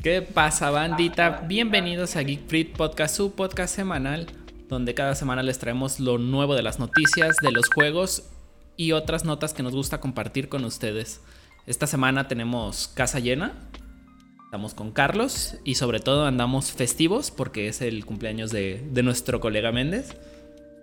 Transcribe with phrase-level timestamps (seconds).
[0.00, 1.44] ¿Qué pasa, bandita?
[1.46, 4.26] Bienvenidos a Geek Freak Podcast, su podcast semanal,
[4.68, 8.30] donde cada semana les traemos lo nuevo de las noticias, de los juegos
[8.76, 11.20] y otras notas que nos gusta compartir con ustedes.
[11.66, 13.52] Esta semana tenemos casa llena,
[14.46, 19.38] estamos con Carlos y sobre todo andamos festivos porque es el cumpleaños de, de nuestro
[19.38, 20.16] colega Méndez.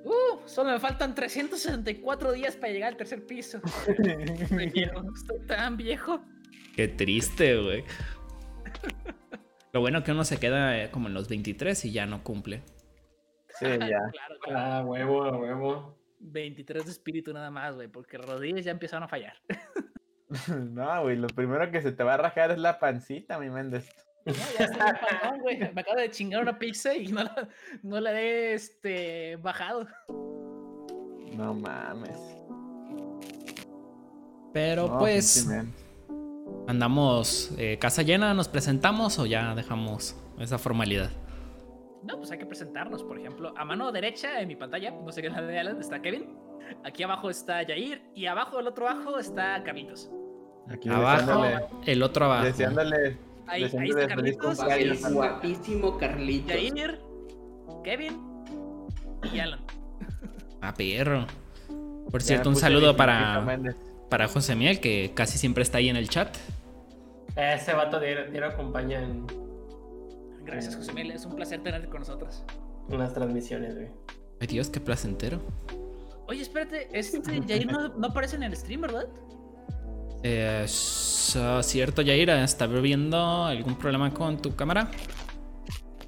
[0.05, 3.59] Uh, solo me faltan 364 días para llegar al tercer piso.
[3.87, 6.21] Estoy tan viejo.
[6.75, 7.83] Qué triste, güey.
[9.71, 12.63] Lo bueno que uno se queda eh, como en los 23 y ya no cumple.
[13.59, 13.77] Sí, ya.
[13.77, 14.59] Claro, claro.
[14.59, 15.99] Ah, huevo, huevo.
[16.19, 19.33] 23 de espíritu nada más, güey, porque las rodillas ya empezaron a fallar.
[20.47, 23.89] No, güey, lo primero que se te va a rajar es la pancita, mi Méndez.
[24.25, 25.73] No, ya estoy bien panzón, güey.
[25.73, 27.49] Me acabo de chingar una pizza y no la,
[27.81, 29.87] no la he este, bajado.
[31.35, 32.19] No mames.
[34.53, 35.47] Pero No, pues.
[36.67, 41.09] Andamos eh, casa llena, nos presentamos o ya dejamos esa formalidad.
[42.03, 43.53] No, pues hay que presentarnos, por ejemplo.
[43.57, 46.29] A mano derecha en mi pantalla, no sé qué es la de Alan, está Kevin.
[46.85, 50.09] Aquí abajo está Jair y abajo del otro abajo está Carlitos.
[50.69, 52.43] Aquí Abajo, deseándole, el otro abajo.
[52.45, 55.03] deseándole, Ahí, ahí está feliz Carlitos, cumpleaños.
[55.03, 56.51] El guapísimo Carlitos.
[56.55, 57.01] Jair,
[57.83, 58.21] Kevin
[59.33, 59.59] y Alan.
[60.61, 61.25] Ah, perro.
[62.11, 63.43] Por Ya cierto, un saludo para.
[64.09, 66.35] Para José Miel, que casi siempre está ahí en el chat.
[67.35, 69.25] Ese vato de Diario acompaña en
[70.43, 71.11] Gracias, José Miguel.
[71.11, 72.43] Es un placer tenerte con nosotros.
[72.89, 73.87] unas transmisiones, güey.
[74.41, 75.41] Ay, Dios, qué placentero.
[76.27, 79.07] Oye, espérate, este Jair no, no aparece en el stream, ¿verdad?
[80.23, 84.89] Eh, so- cierto, Yair, ¿está viendo algún problema con tu cámara?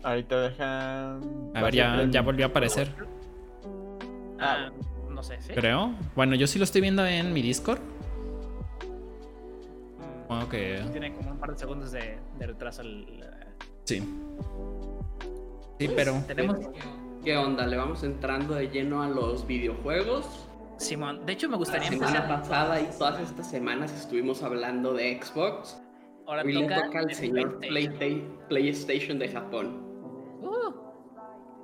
[0.04, 1.16] Ahorita deja.
[1.16, 2.94] A ver, ya, ya volvió a aparecer,
[4.40, 4.72] Ah,
[5.22, 5.54] no sé, ¿sí?
[5.54, 5.94] creo.
[6.16, 7.80] Bueno, yo sí lo estoy viendo en mi Discord.
[8.88, 13.04] Mm, Supongo que Tiene como un par de segundos de, de retraso el...
[13.24, 13.46] eh,
[13.84, 14.00] sí.
[15.80, 16.58] Sí, pero Tenemos...
[17.24, 17.68] ¿Qué onda?
[17.68, 20.48] ¿Le vamos entrando de lleno a los videojuegos?
[20.78, 22.42] Simón, de hecho me La gustaría semana empezar...
[22.42, 25.80] pasada y todas estas semanas estuvimos hablando de Xbox.
[26.26, 28.22] Ahora Hoy le toca toca al señor PlayStation.
[28.22, 29.84] Playsta- PlayStation de Japón.
[30.42, 30.74] Uh,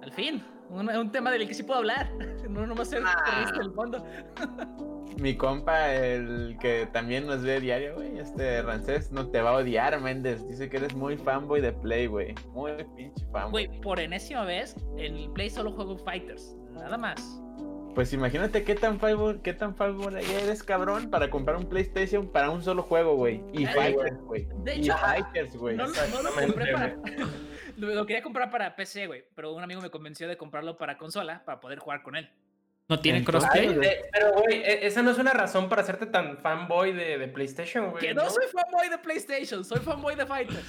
[0.03, 2.11] al fin, un, un tema del que sí puedo hablar.
[2.47, 3.51] No nomás ser Ah.
[3.59, 4.03] del fondo.
[5.19, 9.57] Mi compa, el que también nos ve diario, güey, este Rancés, no te va a
[9.57, 10.47] odiar, Méndez.
[10.47, 12.33] Dice que eres muy fanboy de Play, güey.
[12.53, 13.67] Muy pinche fanboy.
[13.67, 16.55] Güey, por enésima vez, en el Play solo juego Fighters.
[16.73, 17.41] Nada más.
[17.93, 22.49] Pues imagínate qué tan fanboy, qué tan fanboy eres, cabrón, para comprar un PlayStation para
[22.49, 23.43] un solo juego, güey.
[23.53, 24.47] Y Ay, Fighters, güey.
[24.63, 25.75] De Y hecho, Fighters, güey.
[25.77, 26.95] No, no lo compré para.
[27.77, 29.23] lo, lo quería comprar para PC, güey.
[29.35, 32.29] Pero un amigo me convenció de comprarlo para consola para poder jugar con él.
[32.89, 33.75] no tiene crossplay.
[34.11, 37.91] pero, güey, e- esa no es una razón para hacerte tan fanboy de, de PlayStation,
[37.91, 38.01] güey.
[38.05, 40.65] Que no soy fanboy de PlayStation, soy fanboy de Fighters.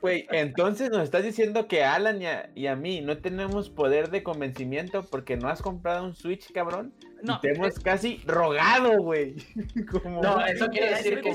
[0.00, 4.10] Güey, entonces nos estás diciendo que Alan y a, y a mí no tenemos poder
[4.10, 6.92] de convencimiento porque no has comprado un Switch, cabrón.
[7.24, 9.34] No, te hemos casi rogado, güey.
[9.90, 11.32] Como- No, eso quiere decir que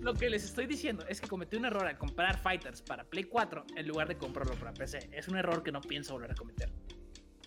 [0.00, 3.24] Lo que les estoy diciendo es que cometí un error al comprar Fighters para Play
[3.24, 5.10] 4 en lugar de comprarlo para PC.
[5.12, 6.70] Es un error que no pienso volver a cometer.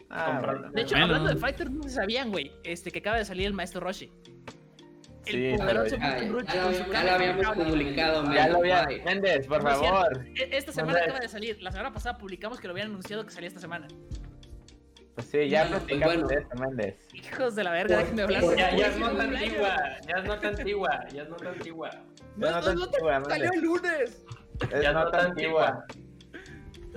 [0.09, 0.71] Ah, bueno.
[0.71, 1.05] De hecho, Bueno.
[1.05, 4.11] hablando de Fighters, no se sabían, güey, este, que acaba de salir el maestro Roshi.
[5.25, 6.23] El Sí, poderoso Ya, ya
[7.03, 8.51] lo habíamos- ya lo publicado, Ya man.
[8.53, 8.87] lo había.
[9.03, 10.25] Méndez, por No favor.
[10.35, 11.61] E- Esta semana acaba de salir.
[11.61, 13.87] La semana pasada publicamos que lo habían anunciado que salía esta semana.
[15.17, 16.27] Pues sí, ya Bueno, pues platicamos bueno.
[16.27, 17.07] de eso, Méndez.
[17.11, 18.43] Hijos de la verga, déjenme hablar.
[18.55, 21.89] Ya, ya es nota antigua, ya es nota antigua, ya es nota antigua.
[22.35, 24.25] No, Ya no, no no, antigua, salió el lunes.
[24.71, 25.85] Es Ya no nota tan antigua.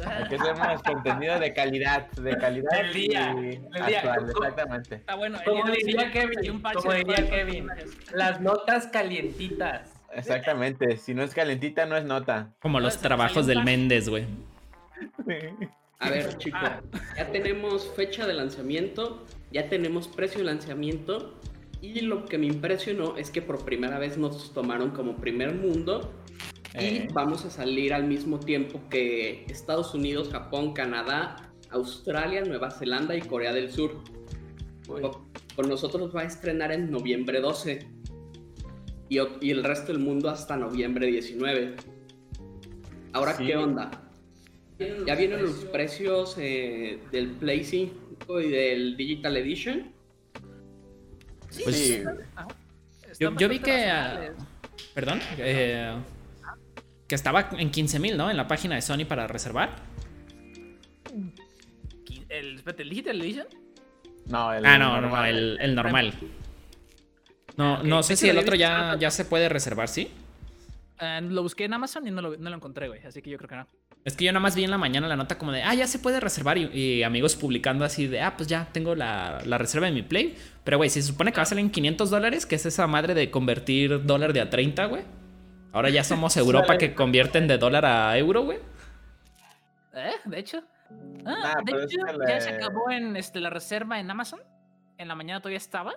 [0.04, 3.98] Aquí hacemos contenido de calidad, de calidad Del día, y del día.
[4.00, 5.02] actual, ¿Cómo- exactamente.
[5.06, 7.69] Ah, bueno, Como diría sí, Kevin, como diría Kevin.
[8.12, 9.94] Las notas calientitas.
[10.12, 10.98] Exactamente.
[10.98, 12.50] Si no es calentita, no es nota.
[12.60, 13.64] Como No, los trabajos del.
[13.64, 14.26] Méndez, güey.
[16.00, 16.81] A ver, chicos, Ah.
[17.16, 21.34] ya tenemos fecha de lanzamiento, ya tenemos precio de lanzamiento
[21.83, 26.12] y lo que me impresionó es que por primera vez nos tomaron como primer mundo
[26.75, 27.09] y Eh.
[27.12, 31.37] vamos a salir al mismo tiempo que Estados Unidos, Japón, Canadá,
[31.70, 34.03] Australia, Nueva Zelanda y Corea del Sur.
[35.55, 37.87] Con nosotros va a estrenar en noviembre 12
[39.08, 41.76] y, y el resto del mundo hasta noviembre 19.
[43.12, 43.46] Ahora, Sí.
[43.46, 44.09] ¿qué onda?
[45.06, 49.93] Ya vienen los precios eh, del Play 5 y del Digital Edition.
[51.50, 52.03] Sí, Pues, sí,
[52.35, 52.49] ajá.
[53.19, 53.85] Yo, vi que.
[53.91, 54.32] ah,
[54.94, 55.21] perdón.
[55.38, 55.94] eh,
[57.06, 58.31] que estaba en 15 mil, ¿no?
[58.31, 59.71] En la página de Sony para reservar.
[62.29, 63.47] El, espérate, ¿el Digital Edition?
[64.27, 65.29] No, el Ah, no, no, normal.
[65.29, 66.15] el, el normal.
[67.56, 70.09] No, no sé si el otro ya, ya se puede reservar, ¿sí?
[71.00, 73.05] Eh, lo busqué en Amazon y no lo, no lo encontré, güey.
[73.05, 73.67] Así que yo creo que no.
[74.05, 75.87] Es que yo nada más vi en la mañana la nota como de, ah, ya
[75.87, 76.56] se puede reservar.
[76.56, 80.02] Y, y amigos publicando así de, ah, pues ya tengo la, la reserva de mi
[80.02, 80.37] Play.
[80.64, 82.87] Pero, güey, si se supone que va a salir en 500 dólares, que es esa
[82.87, 85.02] madre de convertir dólar de a 30, güey.
[85.73, 88.58] Ahora ya somos Europa que convierten de dólar a euro, güey.
[89.94, 90.12] ¿Eh?
[90.25, 90.62] De hecho.
[91.25, 94.41] Ah, Nah, de hecho, ya se acabó en este, la reserva en Amazon.
[94.99, 95.94] En la mañana todavía estaba.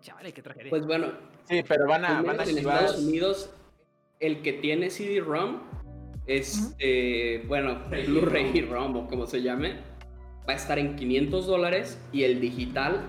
[0.00, 0.70] Chavale, qué tragedia.
[0.70, 1.08] Pues bueno,
[1.48, 2.58] Sí, pero van a, van a en.
[2.58, 3.50] Estados Unidos,
[4.20, 5.60] el que tiene CD-ROM,
[6.26, 9.76] este, bueno, Blu-ray y ROM o como se llame,
[10.48, 13.00] va a estar en 500 dólares y el digital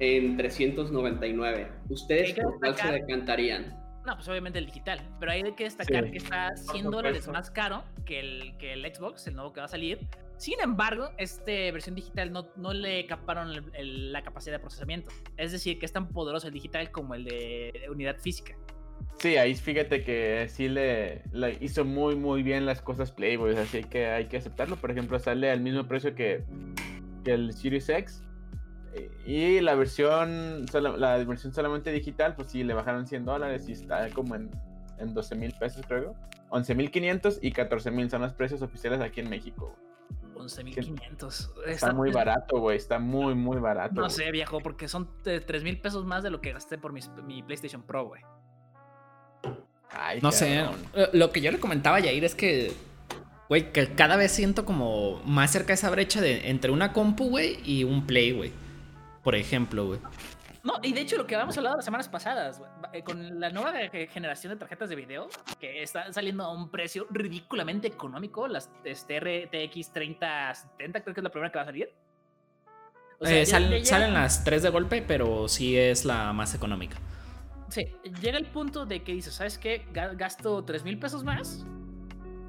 [0.00, 1.68] en 399.
[1.88, 3.74] ¿Ustedes por cuál se decantarían?
[4.06, 5.00] No, pues obviamente el digital.
[5.20, 8.72] Pero hay que destacar Sí, que está 100 por dólares más caro que el, que
[8.72, 10.06] el Xbox, el nuevo que va a salir.
[10.38, 15.10] Sin embargo, esta versión digital no, no le caparon el- el- la capacidad de procesamiento.
[15.36, 18.54] Es decir, que es tan poderoso el digital como el de unidad física.
[19.18, 23.82] Sí, ahí fíjate que sí le, le hizo muy muy bien las cosas Playboy, así
[23.82, 24.76] que hay que aceptarlo.
[24.76, 26.44] Por ejemplo, sale al mismo precio que,
[27.24, 28.22] que el Series X.
[28.94, 33.72] eh, Y la versión, la versión solamente digital, pues sí, le bajaron 100 dólares y
[33.72, 34.50] está como en,
[34.98, 36.14] en 12 mil pesos, creo.
[36.50, 39.74] 11 mil 500 y 14 mil son los precios oficiales aquí en México.
[40.34, 40.46] güey.
[40.46, 41.50] 11.500.
[41.66, 42.76] Está muy barato, güey.
[42.76, 44.00] Está muy, muy barato.
[44.00, 47.42] No sé, viejo, porque son 3 mil pesos más de lo que gasté por mi
[47.42, 48.22] PlayStation Pro, güey.
[49.90, 50.56] Ay, No sé.
[50.56, 50.80] cabrón.
[50.94, 52.72] eh, Lo que yo le comentaba a Yair es que,
[53.48, 57.58] güey, que cada vez siento como más cerca esa brecha de entre una compu, güey,
[57.64, 58.52] y un Play, güey.
[59.22, 60.00] Por ejemplo, güey.
[60.64, 63.48] No, y de hecho lo que habíamos hablado las semanas pasadas, güey, eh, con la
[63.50, 65.28] nueva ge- generación de tarjetas de video,
[65.60, 71.24] que están saliendo a un precio ridículamente económico, las este, RTX 3070 creo que es
[71.24, 71.90] la primera que va a salir.
[73.20, 76.98] O sea, Eh, sal- salen las tres de golpe, pero sí es la más económica.
[77.68, 77.86] Sí,
[78.22, 79.84] llega el punto de que dices, ¿sabes qué?
[79.92, 81.66] Ga- Gasto 3 mil pesos más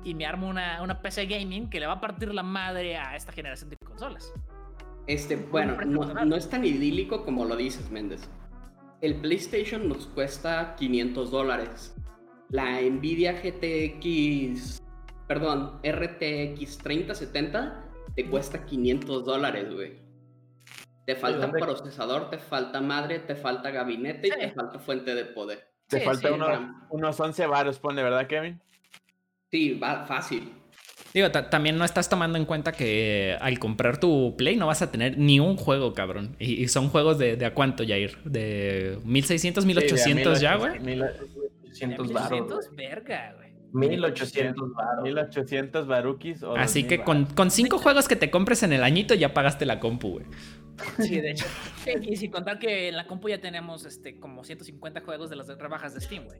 [0.04, 3.16] y me armo una, una PC gaming que le va a partir la madre a
[3.16, 4.31] esta generación de consolas.
[5.07, 8.30] Este, bueno, no, no es tan idílico como lo dices, Méndez.
[9.01, 11.95] El PlayStation nos cuesta 500 dólares.
[12.50, 14.81] La Nvidia GTX,
[15.27, 17.83] perdón, RTX 3070
[18.16, 20.00] te cuesta 500 dólares, güey.
[21.14, 25.68] Te falta procesador, te falta madre, te falta gabinete y te falta fuente de poder.
[25.88, 26.60] Te Sí, falta sí, unos,
[26.90, 28.60] unos 11 varos, pone, ¿verdad, Kevin?
[29.52, 30.54] Sí, va fácil.
[31.12, 34.84] Digo, ta- también no estás tomando en cuenta que al comprar tu Play no vas
[34.84, 36.36] a tener ni un juego, cabrón.
[36.38, 38.20] Y, y son juegos de, de a cuánto, Jair?
[38.26, 40.74] ¿De 1600, 1800 ya, güey?
[40.78, 42.32] 800 baros.
[42.32, 43.50] 1800, verga, güey.
[43.72, 45.04] 1800 baros.
[45.04, 46.44] 1800 barukis.
[46.44, 47.34] o Así 2000 que con, varos.
[47.36, 50.26] con cinco juegos que te compres en el añito ya pagaste la compu, güey.
[50.98, 51.46] Sí, de hecho.
[52.02, 55.48] Y sin contar que en la compu ya tenemos este, como 150 juegos de las
[55.48, 56.40] rebajas de Steam, güey.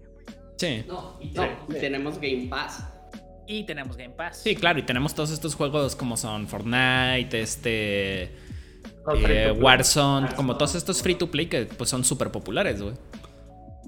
[0.58, 0.84] Sí.
[0.88, 2.84] No, y, no, y tenemos Game Pass.
[3.48, 4.42] Y tenemos Game Pass.
[4.44, 8.36] Sí, claro, y tenemos todos estos juegos como son Fortnite, este...
[9.08, 9.52] No, eh.
[9.52, 12.94] Warzone, como todos estos free to play que pues son súper populares, güey.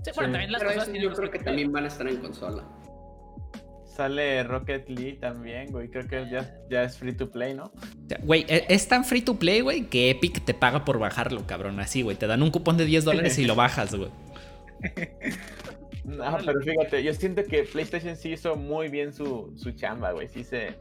[0.04, 0.32] Sí, bueno, Sí.
[0.32, 2.64] también las Pero yo creo que también van a estar en consola.
[3.96, 5.90] Sale Rocket League también, güey.
[5.90, 7.66] Creo que ya, ya es free to play, ¿no?
[7.66, 10.98] O sea, Güey, e- es tan free to play, güey, que Epic te paga por
[11.00, 11.80] bajarlo, cabrón.
[11.80, 12.16] Así, güey.
[12.18, 14.10] Te dan un cupón de 10 dólares y lo bajas, güey.
[16.04, 20.28] No, pero fíjate, yo siento que PlayStation sí hizo muy bien su, su chamba, güey.
[20.28, 20.76] Sí se.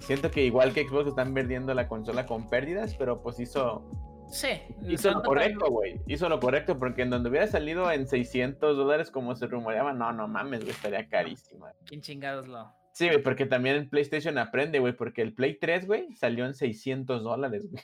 [0.00, 3.82] Siento que igual que Xbox están perdiendo la consola con pérdidas, pero pues hizo,
[4.30, 4.48] Sí.
[4.88, 6.00] hizo lo correcto, güey.
[6.06, 10.12] Hizo lo correcto, porque en donde hubiera salido en 600 dólares como se rumoreaba, no,
[10.12, 11.72] no mames, güey, estaría carísima.
[11.86, 12.72] ¿Quién chingados lo?
[12.92, 16.54] Sí, güey, porque también en PlayStation aprende, güey, porque el Play 3, güey, salió en
[16.54, 17.82] 600 dólares, güey.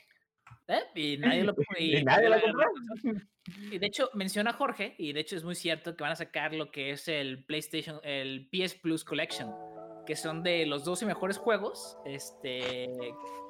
[0.69, 0.83] ¿Eh?
[0.95, 2.69] Y nadie lo Y nadie lo compró.
[3.71, 6.53] Y de hecho, menciona Jorge, y de hecho es muy cierto que van a sacar
[6.53, 9.55] lo que es el PlayStation, el PS Plus Collection,
[10.07, 12.89] que son de los 12 mejores juegos, este,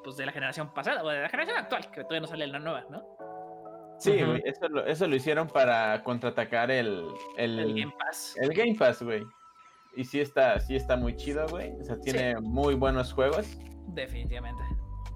[0.03, 2.59] pues de la generación pasada, o de la generación actual, que todavía no sale la
[2.59, 3.17] nueva, ¿no?
[3.99, 8.35] Sí, güey, eso lo, eso lo hicieron para contraatacar el, el, El Game Pass.
[8.39, 9.23] el Game Pass, güey.
[9.95, 11.71] Y sí está, sí está muy chido, güey.
[11.81, 13.57] O sea, tiene muy buenos juegos.
[13.87, 14.61] Definitivamente.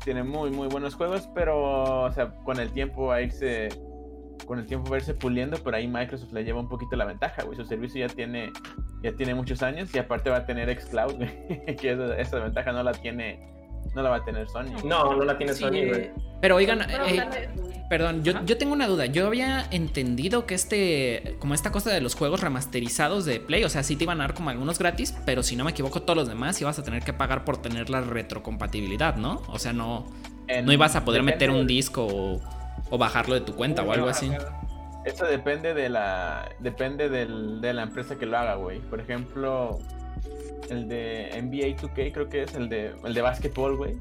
[0.04, 3.70] Tiene muy, muy buenos juegos, pero, o sea, con el tiempo va a irse,
[4.46, 7.06] con el tiempo va a irse puliendo, pero ahí Microsoft le lleva un poquito la
[7.06, 7.56] ventaja, güey.
[7.58, 8.52] Su servicio ya tiene,
[9.04, 11.76] ya tiene muchos años y aparte va a tener xCloud, güey.
[11.78, 13.40] que esa, esa ventaja no la tiene,
[13.96, 14.74] no la va a tener Sony.
[14.86, 16.12] No, no la tiene Sí, Sony, güey.
[16.42, 17.50] Pero oigan, eh,
[17.88, 19.06] perdón, yo, yo tengo una duda.
[19.06, 23.70] Yo había entendido que este, como esta cosa de los juegos remasterizados de Play, o
[23.70, 26.18] sea, sí te iban a dar como algunos gratis, pero si no me equivoco, todos
[26.18, 29.44] los demás ibas a tener que pagar por tener la retrocompatibilidad, ¿no?
[29.50, 30.08] O sea, no,
[30.48, 32.42] En- no ibas a poder meter un disco o,
[32.92, 34.32] o bajarlo de tu cuenta o algo así.
[35.06, 38.80] Eso depende de la depende del, de la empresa que lo haga, güey.
[38.82, 39.80] Por ejemplo,
[40.70, 43.98] el de NBA 2K creo que es el de el de básquetbol, güey.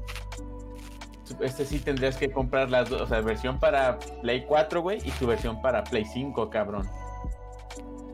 [1.39, 5.11] Este sí tendrías que comprar las dos, o sea, versión para Play 4, güey, y
[5.11, 6.85] tu versión para Play 5, cabrón.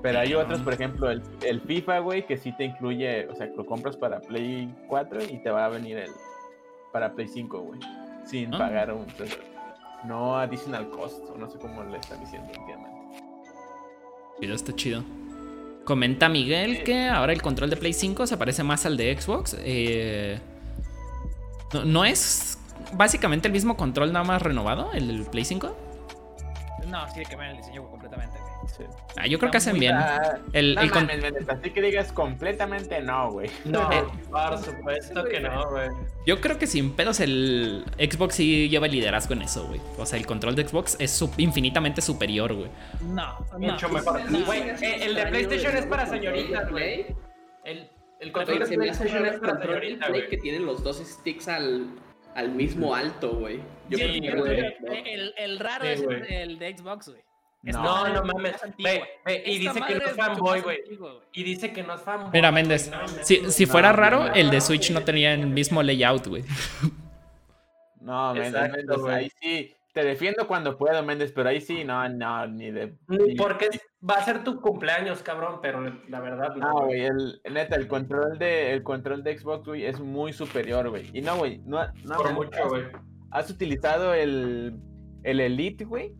[0.03, 3.47] Pero hay otros, por ejemplo, el, el FIFA, güey, que sí te incluye, o sea,
[3.47, 6.11] lo compras para Play 4 y te va a venir el
[6.93, 7.79] para Play 5, güey.
[8.23, 8.59] Sin Ah.
[8.59, 9.07] pagar un
[10.05, 13.23] no additional cost, o no sé cómo le están diciendo últimamente.
[14.39, 15.03] Chido, está chido.
[15.85, 19.55] Comenta Miguel que ahora el control de Play 5 se parece más al de Xbox.
[19.59, 20.39] Eh,
[21.73, 22.57] no, no es
[22.93, 25.86] básicamente el mismo control nada más renovado, el Play 5.
[26.87, 28.53] No, sí, que cambiar el diseño completamente, güey.
[28.75, 28.83] Sí.
[29.17, 29.95] Ah, yo creo que hacen bien.
[30.53, 31.09] El, no el con-
[31.49, 33.49] así que digas completamente no, güey.
[33.65, 34.03] No, Eh.
[34.31, 35.89] por supuesto que no, güey.
[36.25, 39.81] Yo creo que sin pedos el Xbox sí lleva el liderazgo en eso, güey.
[39.97, 42.69] O sea, el control de Xbox es infinitamente superior, güey.
[43.01, 43.93] No, Mucho no.
[43.95, 44.21] mejor.
[44.45, 47.05] Güey, eh, el de PlayStation es para señoritas, güey.
[47.63, 47.89] El,
[48.19, 50.29] el control de PlayStation es el para control de señorita, Play güey.
[50.29, 51.87] que tiene los dos sticks al,
[52.37, 53.59] al mismo alto, güey.
[53.89, 54.31] Yo Sí, el El,
[54.77, 54.93] Xbox.
[55.05, 57.21] el- el raro Sí, es el, el de Xbox, güey.
[57.63, 58.07] No.
[58.07, 58.55] No, mames.
[58.77, 60.79] Ve, ve, y Esta dice que no es fanboy, güey.
[61.33, 62.29] Y dice que no es fanboy.
[62.31, 62.91] Mira, Méndez,
[63.23, 66.43] si, si fuera No, raro, no, el de Switch no tenía el mismo layout, güey.
[67.99, 69.15] No, Méndez, Exacto, Méndez, güey.
[69.15, 69.75] ahí sí.
[69.97, 72.95] Te defiendo cuando puedo, Méndez, pero ahí sí, no, no, ni de.
[73.07, 73.67] Ni Porque
[74.07, 76.71] va a ser tu cumpleaños, cabrón, pero la verdad no.
[76.71, 80.87] No, güey, el, neta, el control de el control de Xbox, güey, es muy superior,
[80.91, 81.09] güey.
[81.13, 82.83] Y no, güey, no, no Por mucho, güey.
[83.31, 84.79] ¿Has utilizado el,
[85.23, 86.13] el Elite, güey?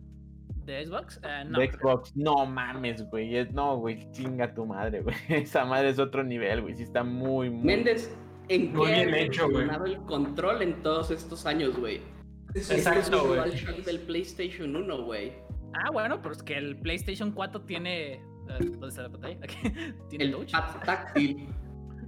[0.64, 1.20] ¿De Xbox?
[1.22, 1.60] Eh, no.
[1.60, 2.16] de Xbox.
[2.16, 3.46] No mames, güey.
[3.52, 5.14] No, güey, chinga tu madre, güey.
[5.28, 6.74] Esa madre es otro nivel, güey.
[6.74, 7.64] Sí está muy, muy.
[7.64, 8.12] Méndez,
[8.48, 9.68] ¿en Muy qué bien ha hecho, güey.
[9.86, 12.17] el control en todos estos años, güey?
[12.54, 13.82] Este Exacto, güey.
[13.84, 15.32] Del PlayStation 1, güey.
[15.74, 18.12] Ah, bueno, pero es que el PlayStation 4 tiene.
[18.14, 18.20] eh,
[18.60, 19.36] ¿Dónde está la pantalla?
[19.42, 19.56] Aquí.
[20.08, 20.52] ¿Tiene El touch?
[20.52, 21.48] pad táctil.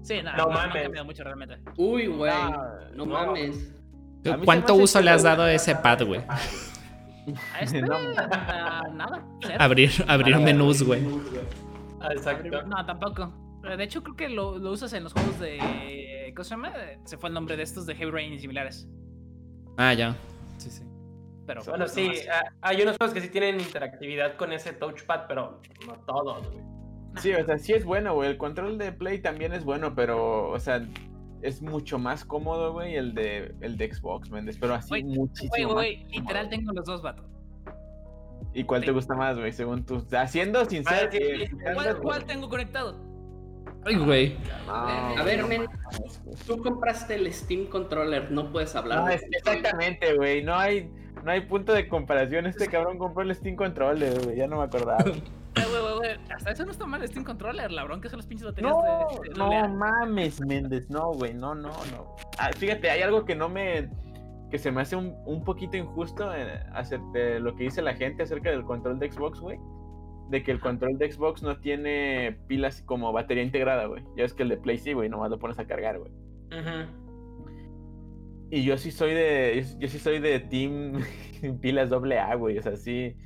[0.02, 0.76] Sí, no, No mames.
[0.76, 1.58] ha cambiado mucho realmente.
[1.76, 2.32] Uy, güey.
[2.34, 3.12] Ah, no, no.
[3.12, 3.70] mames.
[4.46, 6.22] ¿Cuánto uso le has dado a ese pad, güey?
[6.26, 7.94] A este, No.
[8.16, 9.22] ah, nada.
[9.42, 9.56] cero.
[9.58, 11.02] Abrir, abrir Nada, menús, güey.
[12.00, 12.62] Ah, Exacto.
[12.62, 13.60] No, tampoco.
[13.70, 16.32] Eh, De hecho, creo que lo, lo usas en los juegos de.
[16.34, 16.72] ¿Cómo se llama?
[17.04, 18.88] Se fue el nombre de estos de Heavy Rain y similares.
[19.76, 20.16] Ah, ya.
[20.60, 20.84] Sí, sí.
[21.46, 21.62] Pero.
[21.64, 22.28] Bueno, no sí, más.
[22.30, 26.62] ah, hay unos juegos que sí tienen interactividad con ese touchpad, pero no todos, güey.
[27.16, 28.30] Sí, o sea, sí es bueno, güey.
[28.30, 30.86] El control de Play también es bueno, pero, o sea,
[31.42, 34.58] es mucho más cómodo, güey, el de, el de Xbox, Méndez.
[34.60, 35.50] Pero así muchísimo.
[35.50, 36.20] Güey, güey, cómodo.
[36.20, 37.24] literal tengo los dos, vato.
[38.52, 39.52] ¿Y cuál te gusta más, güey?
[39.52, 40.04] Según tú.
[40.12, 41.08] Haciendo sincero.
[41.08, 43.09] Ah, sí, que- sí, ¿Cuál, cuál tengo conectado?
[43.84, 44.36] Ay, güey.
[44.66, 45.66] No, A ver, men,
[46.46, 50.42] tú compraste el Steam Controller, no puedes hablar No, de es- exactamente, güey.
[50.42, 50.90] No hay,
[51.24, 52.46] no hay punto de comparación.
[52.46, 54.36] Este cabrón compró el Steam Controller, güey.
[54.36, 54.98] Ya no me acordaba.
[56.34, 57.70] Hasta eso no está mal, Steam Controller.
[57.70, 58.82] La bronca son las pinches baterías No,
[59.22, 60.88] de, de no mames, Méndez.
[60.90, 61.34] No, güey.
[61.34, 62.16] No, no, no.
[62.38, 63.88] Ah, fíjate, hay algo que no me.
[64.50, 67.94] que se me hace un, un poquito injusto eh, hacer de lo que dice la
[67.94, 69.58] gente acerca del control de Xbox, güey.
[70.30, 74.04] De que el control de Xbox no tiene pilas como batería integrada, güey.
[74.16, 75.08] Ya es que el de Play sí, güey.
[75.08, 76.12] Nomás lo pones a cargar, güey.
[78.50, 79.64] Y yo sí soy de.
[79.72, 81.00] Yo, yo sí soy de Team
[81.60, 82.58] pilas AA, güey.
[82.58, 83.16] O sea, sí.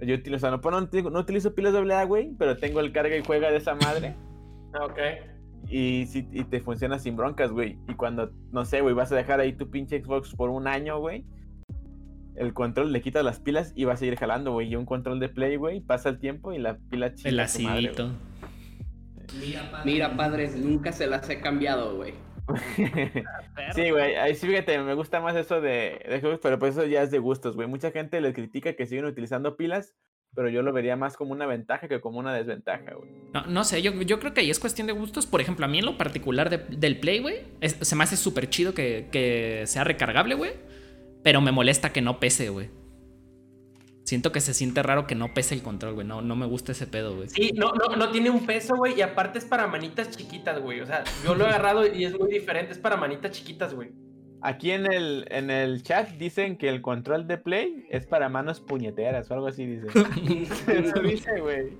[0.00, 3.16] Yo utilizo, o sea, no, no, no utilizo pilas AA, güey, pero tengo el carga
[3.16, 4.14] y juega de esa madre.
[4.74, 4.98] Ok.
[5.68, 7.78] Y, sí, y te funciona sin broncas, güey.
[7.88, 10.98] Y cuando, no sé, güey, vas a dejar ahí tu pinche Xbox por un año,
[10.98, 11.26] güey.
[12.36, 14.68] El control le quitas las pilas y va a seguir jalando, güey.
[14.68, 18.10] Y un control de play, güey, pasa el tiempo y la pila chinga El acidito.
[19.84, 22.14] Mira, padres, nunca se las he cambiado, güey.
[23.74, 26.86] sí, güey, ahí sí, fíjate, me gusta más eso de, de juegos, pero pues eso
[26.86, 27.68] ya es de gustos, güey.
[27.68, 29.94] Mucha gente le critica que siguen utilizando pilas,
[30.34, 33.10] pero yo lo vería más como una ventaja que como una desventaja, güey.
[33.32, 35.26] No, no sé, yo, yo creo que ahí es cuestión de gustos.
[35.26, 38.50] Por ejemplo, a mí en lo particular de- del Play, güey, se me hace súper
[38.50, 40.52] chido que, que sea recargable, güey.
[41.22, 42.70] Pero me molesta que no pese, güey.
[44.04, 46.06] Siento que se siente raro que no pese el control, güey.
[46.06, 47.28] No, no me gusta ese pedo, güey.
[47.28, 50.80] Sí, no, no, no tiene un peso, güey, y aparte es para manitas chiquitas, güey.
[50.80, 53.90] O sea, yo lo he agarrado y es muy diferente, es para manitas chiquitas, güey.
[54.44, 58.60] Aquí en el, en el chat dicen que el control de play es para manos
[58.60, 59.86] puñeteras o algo así, dice.
[60.66, 61.78] Eso dice, güey.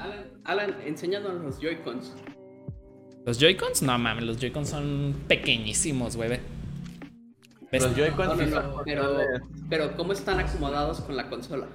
[0.00, 2.16] Alan, Alan enséñanos los Joy-Cons.
[3.26, 3.82] ¿Los Joy-Cons?
[3.82, 6.40] No mames, los Joy-Cons son pequeñísimos, güey.
[7.72, 9.16] Los Joy-Cons No, no, no, pero,
[9.68, 11.66] pero ¿cómo están acomodados con la consola?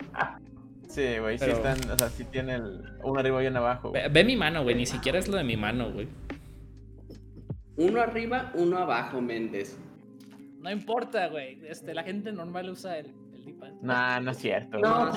[0.88, 3.92] Sí, güey, sí están, o sea, sí tienen el- uno arriba y uno abajo.
[3.92, 4.76] Ve, ve mi mano, güey.
[4.76, 6.08] Ni siquiera es lo de mi mano, güey.
[7.78, 9.78] Uno arriba, uno abajo, Méndez.
[10.62, 11.60] No importa, güey.
[11.68, 13.72] Este, la gente normal usa el, el D-pad.
[13.82, 14.78] Nah, no es cierto.
[14.80, 15.12] No.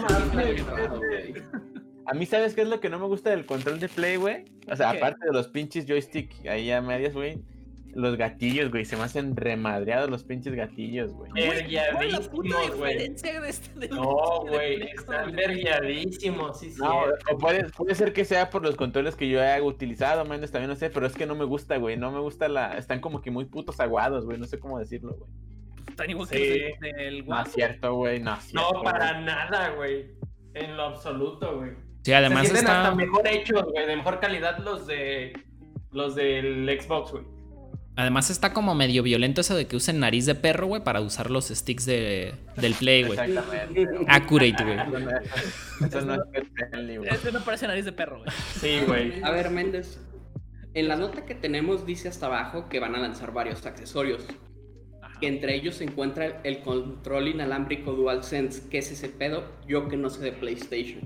[2.07, 4.45] A mí, ¿sabes qué es lo que no me gusta del control de Play, güey?
[4.71, 4.99] O sea, ¿Qué?
[4.99, 7.41] aparte de los pinches joystick ahí a medias, güey.
[7.97, 8.85] Los gatillos, güey.
[8.85, 11.31] Se me hacen remadreados los pinches gatillos, güey.
[11.31, 12.93] Güey, ¿cuál es la puta Vergueadísimos, güey.
[12.93, 17.01] diferencia de este de No, güey, están verguiadísimos, sí, No,
[17.33, 20.69] o puede, puede ser que sea por los controles que yo haya utilizado, Méndez, también
[20.71, 21.97] no sé, pero es que no me gusta, güey.
[21.97, 22.77] No me gusta la.
[22.77, 24.39] Están como que muy putos aguados, güey.
[24.39, 25.31] No sé cómo decirlo, güey.
[25.89, 26.35] Están igual Sí.
[26.37, 28.21] que los de- del No es cierto, güey.
[28.21, 28.73] No es cierto.
[28.75, 30.11] No, para nada, güey.
[30.53, 31.71] En lo absoluto, güey.
[32.03, 32.83] Sí, además Se sienten está.
[32.83, 35.33] hasta mejor hechos, güey, de mejor calidad los de
[35.93, 37.25] los del Xbox, güey.
[37.97, 41.31] Además está como medio violento eso de que usen nariz de perro, güey, para usar
[41.31, 43.19] los sticks de, del Play, güey.
[43.19, 43.87] Exactamente.
[44.07, 44.79] Accurate, güey.
[44.79, 47.09] Eso no es- Eso friendly, güey.
[47.11, 48.31] Este no parece nariz de perro, güey.
[48.61, 49.23] Sí, güey.
[49.23, 49.99] A ver, Méndez.
[50.75, 54.27] En la nota que tenemos dice hasta abajo que van a lanzar varios accesorios.
[55.01, 55.19] Ajá.
[55.19, 58.69] Que entre ellos se encuentra el control inalámbrico DualSense.
[58.69, 59.45] ¿Qué es ese pedo?
[59.67, 61.01] Yo que no sé de PlayStation.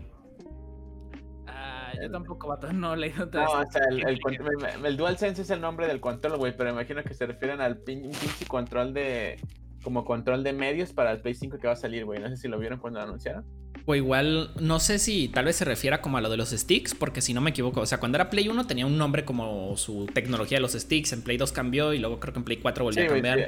[2.02, 4.18] Yo tampoco, vato, no he leído todo No, o sea, el, el,
[4.78, 7.78] el- el DualSense es el nombre del control, güey, pero imagino que se refieren al
[7.78, 9.38] pin- pinche control de.
[9.82, 12.20] Como control de medios para el Play 5 que va a salir, güey.
[12.20, 13.46] No sé si lo vieron cuando lo anunciaron.
[13.86, 16.94] O igual, no sé si tal vez se refiera como a lo de los sticks,
[16.94, 19.74] porque si no me equivoco, o sea, cuando era Play 1 tenía un nombre como
[19.78, 22.58] su tecnología de los sticks, en Play 2 cambió y luego creo que en Play
[22.58, 23.38] 4 volvió Sí, a cambiar.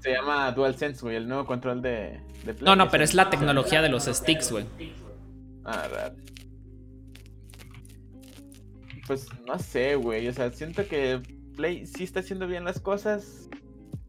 [0.00, 2.64] Se, se llama DualSense, güey, el nuevo control de, de Play.
[2.66, 4.66] No, no, pero es la tecnología de los sticks, güey.
[5.64, 6.16] Ah, raro.
[9.08, 10.28] Pues no sé, güey.
[10.28, 11.20] O sea, siento que
[11.56, 13.50] Play sí está haciendo bien las cosas,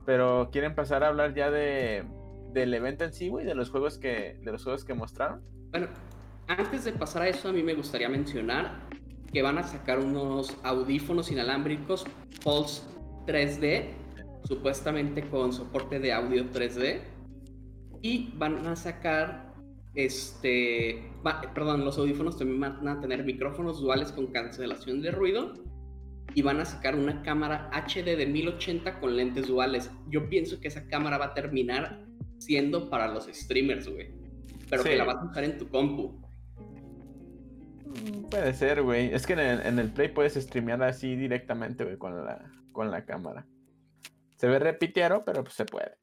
[0.05, 2.05] pero quieren pasar a hablar ya de
[2.53, 5.41] del evento en sí, güey, de los juegos que de los juegos que mostraron.
[5.71, 5.87] Bueno,
[6.47, 8.87] antes de pasar a eso, a mí me gustaría mencionar
[9.31, 12.05] que van a sacar unos audífonos inalámbricos
[12.43, 12.81] Pulse
[13.27, 13.89] 3D,
[14.43, 17.01] supuestamente con soporte de audio 3D,
[18.01, 19.48] y van a sacar,
[19.95, 25.53] este, va- perdón, los audífonos también van a tener micrófonos duales con cancelación de ruido,
[26.35, 29.89] y van a sacar una cámara HD de 1080 con lentes duales.
[30.09, 32.05] Yo pienso que esa cámara va a terminar
[32.37, 34.11] siendo para los streamers, güey.
[34.69, 34.89] Pero Sí.
[34.89, 36.21] que la vas a usar en tu compu.
[37.85, 39.11] Mm, Puede ser, güey.
[39.13, 42.91] Es que en el, en el Play puedes streamear así directamente, güey, con la, con
[42.91, 43.47] la cámara.
[44.37, 45.97] Se ve repitiero, pero pues se puede.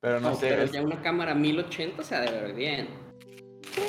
[0.00, 0.48] Pero no, No, sé.
[0.50, 2.88] pero es- ya una cámara 1080 se ha de ver bien.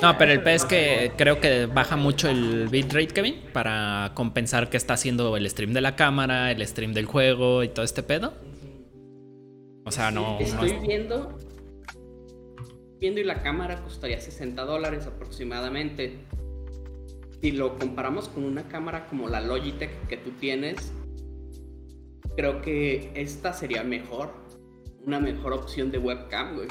[0.02, 4.68] No, pero el pez es que creo que baja mucho el bitrate, Kevin, para compensar
[4.68, 8.02] que está haciendo el stream de la cámara, el stream del juego y todo este
[8.02, 8.34] pedo.
[9.84, 10.34] O sea, no.
[10.34, 11.38] no Estoy es- viendo.
[13.00, 16.18] Viendo y la cámara costaría 60 dólares aproximadamente.
[17.40, 20.92] Si lo comparamos con una cámara como la Logitech que tú tienes,
[22.36, 24.34] creo que esta sería mejor.
[25.06, 26.68] Una mejor opción de webcam, güey.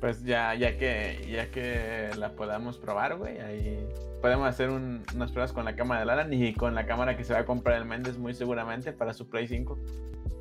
[0.00, 3.78] Pues ya, ya que, ya que la podamos probar, güey, ahí
[4.20, 7.24] podemos hacer un- unas pruebas con la cámara de Alan y con la cámara que
[7.24, 9.78] se va a comprar el Méndez muy seguramente para su Play 5.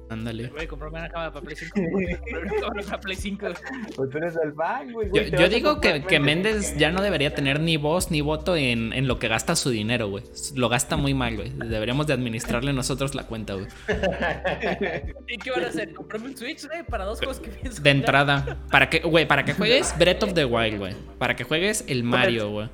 [0.08, 0.48] Ándale.
[0.50, 1.74] Voy a comprarme una cámara para Play 5.
[1.91, 3.48] Voy a comprarme una cámara para Play 5.
[3.96, 5.10] Pues tú eres el fan, güey.
[5.13, 8.94] Yo, yo digo que, que Méndez ya no debería tener ni voz ni voto en,
[8.94, 10.24] en lo que gasta su dinero, güey.
[10.56, 11.52] Lo gasta muy mal, güey.
[11.56, 13.68] Deberíamos de administrarle nosotros la cuenta, güey.
[15.28, 15.94] ¿Y qué van a hacer?
[15.94, 16.84] ¿Comprarme un Switch, güey?
[16.84, 17.82] Para dos juegos que pienso.
[17.82, 18.58] De entrada.
[18.70, 20.94] Para que, güey, para que juegues Breath of the Wild, güey.
[21.18, 22.70] Para que juegues el Mario, güey.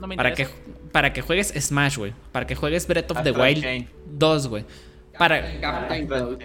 [0.00, 0.90] No me Para que, interesa.
[0.92, 2.14] para que juegues Smash, güey.
[2.32, 3.88] Para que juegues Breath of the Wild Chain.
[4.06, 4.64] 2, güey.
[5.18, 5.42] Para,
[6.06, 6.38] Cloud.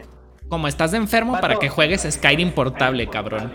[0.50, 3.52] Como estás de enfermo, para que juegues Skyrim portable, cabrón.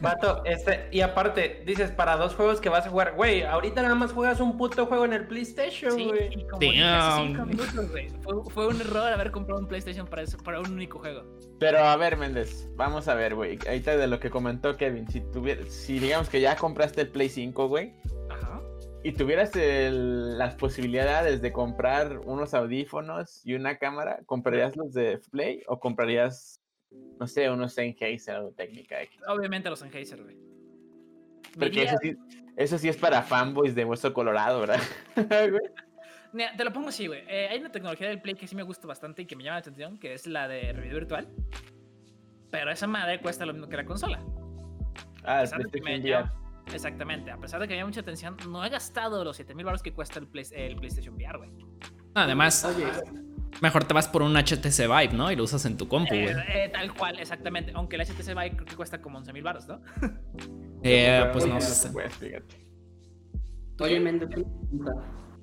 [0.00, 3.94] Vato, este, y aparte, dices, para dos juegos que vas a jugar, güey, ahorita nada
[3.94, 6.46] más juegas un puto juego en el PlayStation, Sí, güey.
[6.52, 8.10] güey.
[8.22, 11.24] Fue, fue un error haber comprado un PlayStation para, eso, para un único juego.
[11.58, 13.58] Pero a ver, Méndez, vamos a ver, güey.
[13.66, 17.30] Ahorita de lo que comentó Kevin, si tuviera, si digamos que ya compraste el Play
[17.30, 17.94] 5, güey.
[19.06, 25.20] Y tuvieras el- las posibilidades de comprar unos audífonos y una cámara, ¿comprarías los de
[25.30, 26.60] Play o comprarías,
[27.20, 29.20] no sé, unos Sennheiser o Técnica X?
[29.28, 30.36] Obviamente los Sennheiser, güey.
[31.56, 32.16] Porque eso sí,
[32.56, 34.80] eso sí es para fanboys de hueso colorado, ¿verdad?
[36.56, 37.22] Te lo pongo así, güey.
[37.28, 39.56] Eh, hay una tecnología del Play que sí me gusta bastante y que me llama
[39.56, 41.28] la atención, que es la de realidad virtual.
[42.50, 44.22] Pero esa madre cuesta lo mismo que la consola.
[45.24, 46.45] ah, el PlayStation.
[46.72, 47.30] Exactamente.
[47.30, 49.92] A pesar de que me llama mucha atención, no he gastado los 7000 baros que
[49.92, 51.50] cuesta el, Play- el PlayStation VR, güey.
[52.14, 52.86] Además, Oye,
[53.60, 55.30] mejor te vas por un HTC Vive, ¿no?
[55.30, 56.34] Y lo usas en tu compu, Eh, güey.
[56.48, 57.72] eh, tal cual, exactamente.
[57.74, 59.80] Aunque el HTC Vive creo que cuesta como 11000 baros, ¿no?
[60.82, 61.90] Eh, pues no sé.
[61.90, 62.66] Pues, fíjate.
[63.80, 64.28] oye, Méndez.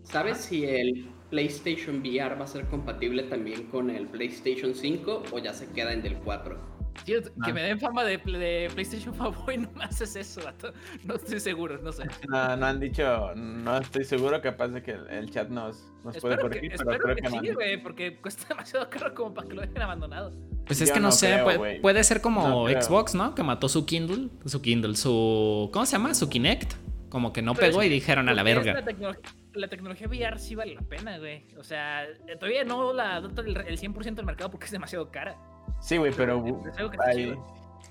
[0.04, 5.40] ¿sabes si el PlayStation VR va a ser compatible también con el PlayStation 5 o
[5.40, 6.73] ya se queda en del 4?
[7.06, 10.74] Que me den fama de, de PlayStation Fanboy, no me haces eso, vato.
[11.04, 12.04] No estoy seguro, no sé.
[12.28, 16.18] No, no han dicho, no estoy seguro, capaz de que el, el chat nos, nos
[16.18, 19.48] puede que, corregir, pero espero creo que sí, güey, porque cuesta demasiado caro como para
[19.48, 20.32] que lo dejen abandonado.
[20.66, 22.82] Pues es Yo que no, no sé, creo, puede, ser como No.
[22.82, 23.36] Xbox, ¿no?
[23.36, 25.70] Que mató su Kindle, su Kindle, su...
[25.74, 26.14] ¿Cómo se llama?
[26.14, 26.74] Su Kinect.
[27.10, 28.74] Como que no Pero es pegó y dijeron a la verga.
[28.74, 29.16] La, tecno-
[29.54, 31.46] la tecnología VR sí vale la pena, güey.
[31.58, 35.12] O sea, eh, todavía no la adopta el, el 100% del mercado porque es demasiado
[35.12, 35.38] cara.
[35.84, 36.44] Sí, güey, pero
[36.92, 37.38] está.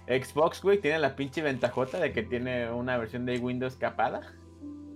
[0.08, 4.20] Xbox, güey, tiene la pinche ventajota de que tiene una versión de Windows capada.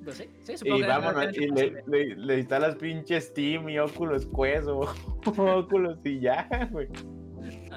[0.03, 3.79] Pues sí, sí, supongo Y que vámonos, y le, le, le instalas pinche Steam y
[3.79, 4.81] Oculus Quest o
[5.59, 6.89] Oculus y ya, güey.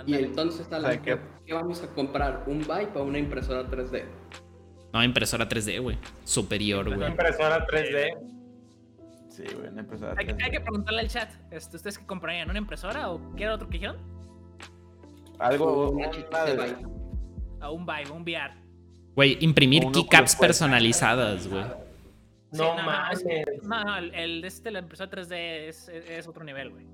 [0.06, 2.44] Y entonces, sea, ¿qué, que- qué vamos a comprar?
[2.48, 4.04] ¿Un Vibe o una impresora 3D?
[4.94, 5.98] No, impresora 3D, güey.
[6.24, 7.10] Superior, Una güey.
[7.10, 8.18] impresora 3D.
[9.30, 10.44] Sí, güey, una impresora Hay, que- 3D.
[10.46, 12.50] hay que preguntarle al chat, este, ¿ustedes qué comprarían?
[12.50, 13.98] ¿Una impresora o qué era otro que dijeron?
[15.40, 16.76] Algo, una de-.
[17.62, 18.54] A un Vive, un VR.
[19.16, 21.64] Güey, imprimir keycaps personalizadas, güey.
[22.52, 23.24] Sí, No no, mames.
[23.64, 26.86] No, no, el, el de este, la impresora 3D es, es- es otro nivel, güey.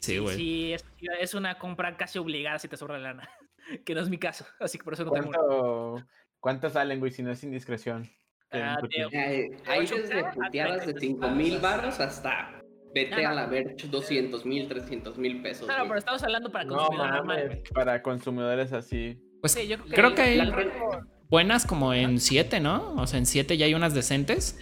[0.00, 0.36] Sí, güey.
[0.36, 0.84] Sí, es,
[1.20, 3.28] es una compra casi obligada si te sobra lana.
[3.86, 5.28] Que no es mi caso, así que por eso no tengo.
[5.30, 5.38] una.
[5.38, 6.06] ¿Cuánto,
[6.38, 8.10] ¿Cuánto salen, güey, si no es indiscreción?
[8.52, 8.76] Ah.
[9.10, 11.26] Eh, hay 8K desde a puteadas de 30.
[11.28, 12.62] 5 mil baros hasta
[12.94, 13.34] vete No, a no.
[13.36, 15.66] la Verge 200 mil, 300 mil pesos.
[15.66, 15.88] No, no, güey.
[15.88, 17.46] pero estamos hablando para No consumidor normal, mames.
[17.48, 17.62] güey.
[17.74, 19.18] Para consumidores así.
[19.40, 22.94] Pues Sí, yo creo que creo que hay La- buenas como en 7, ¿no?
[22.94, 24.58] O sea, en 7 ya hay unas decentes.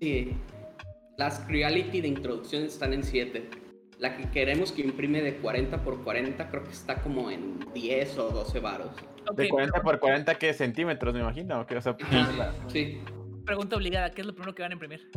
[0.00, 0.32] Sí.
[1.16, 3.48] Las Creality de introducción están en 7.
[3.98, 8.18] La que queremos que imprime de 40 por 40 creo que está como en 10
[8.18, 8.90] o 12 varos.
[9.28, 11.60] Ok, ¿De 40 pero por 40 qué centímetros, me imagino?
[11.60, 11.76] ¿o qué?
[11.76, 13.00] O sea, Ajá, Sí.
[13.46, 15.10] Pregunta obligada, ¿qué es lo primero que van a imprimir?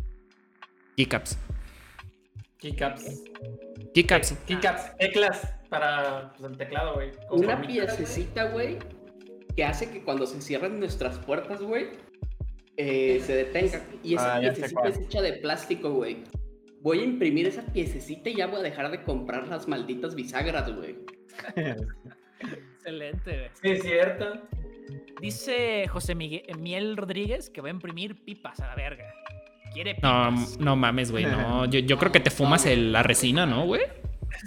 [0.96, 1.38] Keycaps.
[2.60, 3.24] Keycaps.
[3.94, 4.34] Keycaps.
[4.46, 4.98] Keycaps.
[4.98, 7.12] Teclas para pues, el teclado, güey.
[7.32, 8.78] Una piececita, güey,
[9.56, 11.88] que hace que cuando se cierran nuestras puertas, güey,
[12.78, 13.82] eh, se detenga.
[14.04, 16.24] Y esa Ah, piececita es hecha de plástico, güey.
[16.82, 20.74] Voy a imprimir esa piececita y ya voy a dejar de comprar las malditas bisagras,
[20.76, 20.98] güey.
[22.78, 23.50] Excelente, güey.
[23.62, 24.42] Sí, es cierto.
[25.22, 29.14] Dice José Miguel, Miel Rodríguez que va a imprimir pipas a la verga.
[29.74, 30.58] Quiere No, pipas.
[30.60, 31.26] no mames, güey.
[31.26, 33.82] No, yo, yo creo que te fumas el- la resina, ¿no, güey?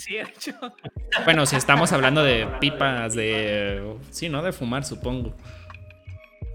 [0.09, 0.53] Hecho.
[1.25, 3.97] Bueno, si estamos hablando de pipas de.
[4.11, 4.43] Sí, ¿no?
[4.43, 5.37] De fumar, supongo.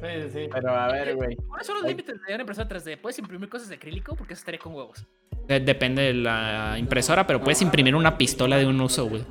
[0.01, 0.49] Sí, sí, sí.
[0.51, 1.36] Pero a ver, güey.
[1.36, 2.97] ¿Cuáles son los límites de una impresora 3D?
[2.99, 4.15] ¿Puedes imprimir cosas de acrílico?
[4.15, 5.06] Porque eso estaría con huevos.
[5.47, 9.23] De- depende de la impresora, pero puedes imprimir una pistola de un uso, güey.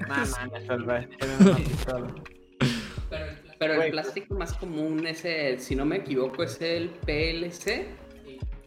[3.58, 7.86] Pero, el plástico más común es el, si no me equivoco, es el PLC.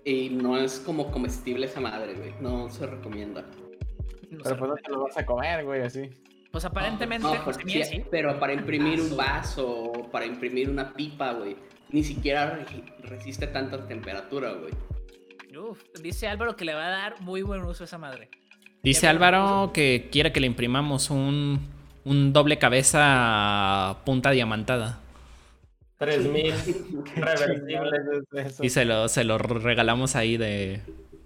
[0.10, 2.34] Y no es como comestible esa madre, güey.
[2.40, 3.44] No se recomienda.
[4.32, 4.40] No.
[4.42, 6.10] Pero pues no te lo vas a comer, güey, así.
[6.50, 8.04] Pues aparentemente, No, pero, Miguel sí, sí.
[8.10, 11.58] pero para imprimir un vaso, para imprimir una pipa, güey.
[11.90, 14.74] Ni siquiera re- resiste tanta temperatura, güey.
[15.58, 18.30] Uf, dice Álvaro que le va a dar muy buen uso a esa madre.
[18.84, 21.68] Dice Álvaro que quiere que le imprimamos un,
[22.06, 25.02] un doble cabeza punta diamantada.
[25.98, 26.54] 3000
[27.16, 28.24] reversibles.
[28.34, 28.64] Eso.
[28.64, 30.82] Y se lo, se lo regalamos ahí de,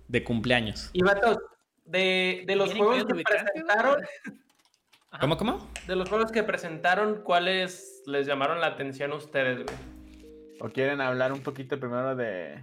[0.07, 0.89] de cumpleaños.
[0.93, 1.37] Y vatos,
[1.85, 4.03] de, de los ¿Tienen juegos que presentaron,
[5.11, 5.19] Ajá.
[5.19, 5.67] ¿Cómo, cómo?
[5.87, 9.77] de los juegos que presentaron, ¿cuáles les llamaron la atención a ustedes, güey?
[10.61, 12.55] ¿O quieren hablar un poquito primero de,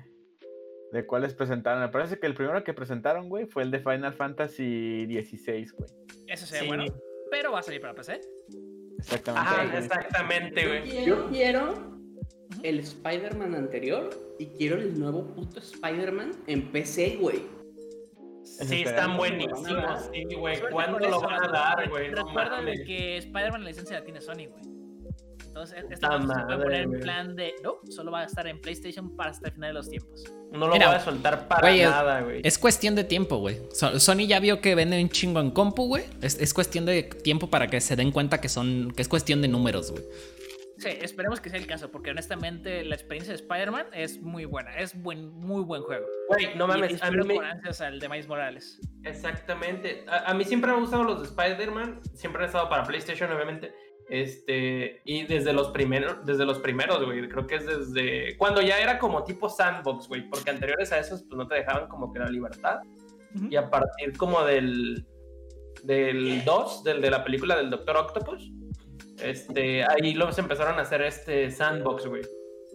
[0.92, 1.83] de cuáles presentaron?
[1.83, 5.90] Me parece que el primero que presentaron, güey, fue el de Final Fantasy XVI, güey.
[6.27, 6.66] Eso sería Sí.
[6.68, 6.85] bueno.
[7.31, 8.21] Pero va a salir para PC.
[8.99, 9.66] Exactamente.
[9.66, 9.77] Güey.
[9.85, 11.05] exactamente, güey.
[11.05, 11.97] Yo quiero
[12.62, 17.42] el Spider-Man anterior y quiero el nuevo puto Spider-Man en PC, güey.
[18.44, 20.59] Sí, están buenísimos, sí, güey.
[20.73, 22.11] ¿Cuándo lo van a dar, güey?
[22.11, 22.81] No Recuerda de mames.
[22.87, 24.79] que Spider-Man la licencia la tiene Sony, güey.
[25.47, 27.53] Entonces, Ta esta cosa se puede poner en plan de.
[27.62, 30.25] No, solo va a estar en PlayStation para hasta el final de los tiempos.
[30.53, 32.40] No lo Mira, voy a soltar para nada, güey.
[32.44, 33.59] Es cuestión de tiempo, güey.
[33.73, 36.05] So- Sony ya vio que vende un chingo en compu, güey.
[36.23, 39.42] Es, es cuestión de tiempo para que se den cuenta que son que es cuestión
[39.42, 40.05] de números, güey.
[40.79, 44.77] Sí, esperemos que sea el caso, porque honestamente la experiencia de Spider-Man es muy buena.
[44.77, 46.07] Es buen, muy buen juego.
[46.29, 47.38] Güey, no mames, a mí me...
[47.38, 48.81] al de Miles Morales.
[49.05, 50.05] Exactamente.
[50.07, 52.01] A, a mí siempre me han gustado los de Spider-Man.
[52.14, 53.73] Siempre han estado para PlayStation, obviamente.
[54.09, 57.29] Este, y desde los primeros, desde los primeros, güey.
[57.29, 60.29] Creo que es desde cuando ya era como tipo sandbox, güey.
[60.31, 62.79] Porque anteriores a esos, pues no te dejaban como que la libertad.
[63.35, 63.49] Ujú.
[63.51, 65.05] Y a partir como del
[65.83, 68.51] del 2, del de la película del Doctor Octopus,
[69.22, 72.22] este, ahí los empezaron a hacer este sandbox, güey.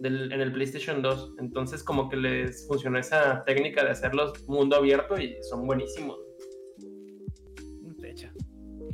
[0.00, 1.34] del- en el PlayStation 2.
[1.38, 6.18] Entonces, como que les funcionó esa técnica de hacerlos mundo abierto y son buenísimos.
[7.98, 8.28] De hecho.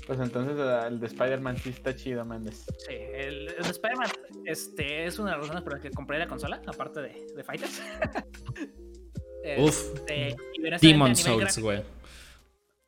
[0.06, 2.66] Pues entonces el de Spider-Man sí está chido, Méndez.
[2.86, 4.08] Sí, el, el de Spider-Man
[4.44, 7.44] este, es una de las razones por las que compré la consola, aparte de, de
[7.44, 7.82] Fighters.
[9.58, 9.94] Uf.
[9.94, 10.36] Este,
[10.72, 11.82] a Demon Souls, güey.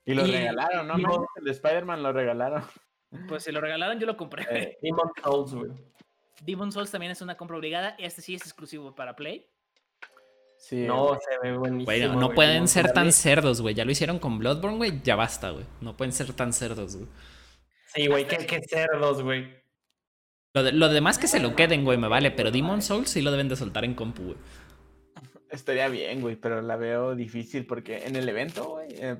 [0.05, 0.99] Y lo Y- regalaron, ¿no?
[0.99, 1.05] y-?
[1.39, 2.63] El de Spider-Man lo regalaron.
[3.29, 4.47] Pues si lo regalaron, yo lo compré.
[4.51, 5.71] Eh, Demon Souls, güey.
[6.43, 7.95] Demon Souls también es una compra obligada.
[7.99, 9.47] Este sí es exclusivo para Play.
[10.59, 10.85] Sí.
[10.87, 11.85] No, se ve buenísimo.
[11.85, 12.35] Güey, no güey.
[12.35, 13.75] pueden ser tan cerdos, güey.
[13.75, 15.03] Ya lo hicieron con Bloodborne, güey.
[15.03, 15.65] Ya basta, güey.
[15.81, 17.09] No pueden ser tan cerdos, güey.
[17.95, 19.61] Sí, güey, qué, qué cerdos, güey.
[20.55, 22.31] Lo, de- lo demás que se lo queden, güey, me vale.
[22.31, 24.37] Pero Demon Souls sí lo deben de soltar en compu, güey.
[25.51, 29.17] Estaría bien, güey, pero la veo difícil porque en el evento, güey, eh,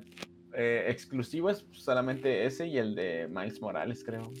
[0.55, 4.31] eh, exclusivo es solamente ese y el de Miles Morales, creo.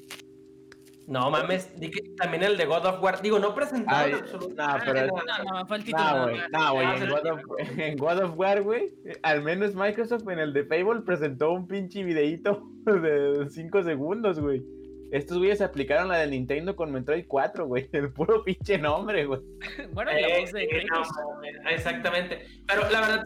[1.05, 3.21] No mames, di que también el de God of War.
[3.21, 5.43] Digo, no presentaron absolutamente nah, nada.
[5.43, 6.03] No, no, fue el título.
[6.03, 6.51] Nah, nada güey, más.
[6.51, 7.39] nah, güey, en, God of,
[7.77, 11.67] en God of War, güey, eh, al menos Microsoft en el de Fable presentó un
[11.67, 14.63] pinche videíto de 5 segundos, güey.
[15.11, 19.41] Estos güeyes aplicaron la de Nintendo con Metroid 4, güey, el puro pinche nombre, güey.
[19.93, 22.45] Bueno, la Eh, voz de no, mames, exactamente.
[22.65, 23.25] Pero la verdad,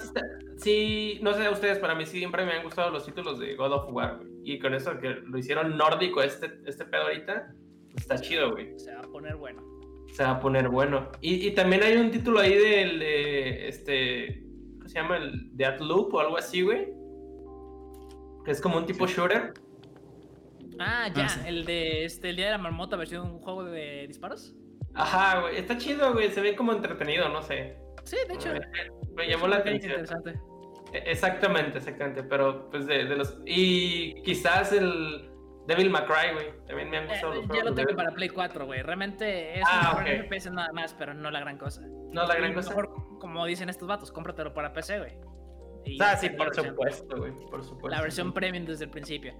[0.57, 3.73] sí no sé a ustedes, para mí siempre me han gustado los títulos de God
[3.73, 4.29] of War, güey.
[4.43, 7.53] Y con eso que lo hicieron nórdico este, este pedo ahorita,
[7.91, 8.77] pues está chido, güey.
[8.79, 9.61] Se va a poner bueno.
[10.13, 11.11] Se va a poner bueno.
[11.21, 14.43] Y, y también hay un título ahí del, de, este,
[14.77, 15.17] ¿cómo se llama?
[15.17, 16.87] El Deathloop o algo así, güey.
[18.45, 19.53] Que es como un tipo shooter.
[20.79, 21.39] Ah, ya, sí.
[21.45, 24.55] el de este, el día de la marmota versión un juego de disparos.
[24.93, 25.57] Ajá, güey.
[25.57, 26.31] Está chido, güey.
[26.31, 27.75] Se ve como entretenido, no sé.
[28.03, 28.53] Sí, de hecho.
[29.17, 29.91] Me llamó la atención.
[29.91, 30.39] interesante.
[30.93, 32.23] E- Exactamente, exactamente.
[32.23, 33.37] Pero, pues, de, de los.
[33.45, 35.29] Y quizás el
[35.67, 36.65] Devil May Cry, güey.
[36.65, 38.81] También me han Eh, gustado los ya juegos lo tengo Devil- para Play 4, güey.
[38.83, 40.07] Realmente es Ah, un ok.
[40.29, 41.81] FPS nada más, pero no la gran cosa.
[41.85, 42.69] No la Y gran cosa.
[42.69, 45.13] Mejor, como dicen estos vatos, cómpratelo para PC, güey.
[45.83, 47.31] Y Ah, sí, por versión- supuesto, güey.
[47.49, 47.89] Por supuesto.
[47.89, 49.33] La versión premium desde el principio.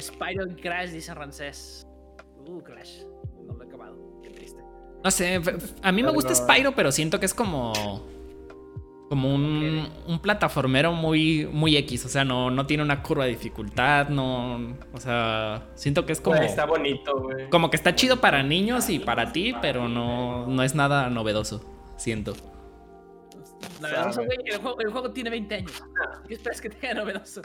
[0.00, 1.86] Spyro y Crash, dice Rancés.
[2.46, 3.02] Uh, Crash.
[5.04, 5.40] No sé,
[5.82, 7.72] a mí me gusta Spyro, pero siento que es como.
[9.08, 12.06] Como un, un plataformero muy, muy X.
[12.06, 14.08] O sea, no, no tiene una curva de dificultad.
[14.08, 14.74] No.
[14.94, 16.36] O sea, siento que es como.
[16.36, 17.50] Está bonito, güey.
[17.50, 21.62] Como que está chido para niños y para ti, pero no, no es nada novedoso.
[21.98, 22.32] Siento.
[23.82, 24.38] Novedoso, güey.
[24.46, 25.82] El juego, el juego tiene 20 años.
[26.26, 27.42] ¿Qué esperas que tenga novedoso?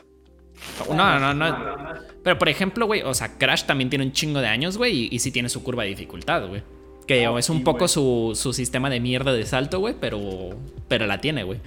[0.89, 1.93] No, no, no.
[2.23, 5.09] Pero por ejemplo, güey, o sea, Crash también tiene un chingo de años, güey, y,
[5.11, 6.63] y sí tiene su curva de dificultad, güey.
[7.07, 10.19] Que Ah, es un sí, poco su, su sistema de mierda de salto, güey, pero,
[10.87, 11.59] pero la tiene, güey.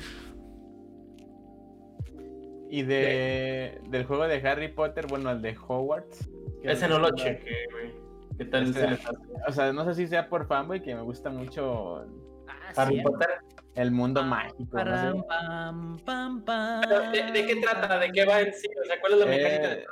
[2.68, 6.28] Y de, del juego de Harry Potter, bueno, el de Hogwarts.
[6.62, 7.92] Ese es no lo chequé, güey.
[8.38, 9.18] ¿Qué tal Este, se les hace?
[9.48, 12.04] O sea, no sé si sea por fanboy, que me gusta mucho
[12.46, 13.02] Ah, Harry sí.
[13.02, 13.28] Potter?
[13.74, 14.58] el mundo mágico.
[14.62, 14.82] no sé.
[14.84, 16.80] Param, pam, pam, pam.
[16.82, 17.98] Pero, ¿De, de qué trata?
[17.98, 18.68] ¿De qué va en sí?
[18.82, 19.68] O sea, ¿cuál es la mecánica?
[19.68, 19.84] de Eh,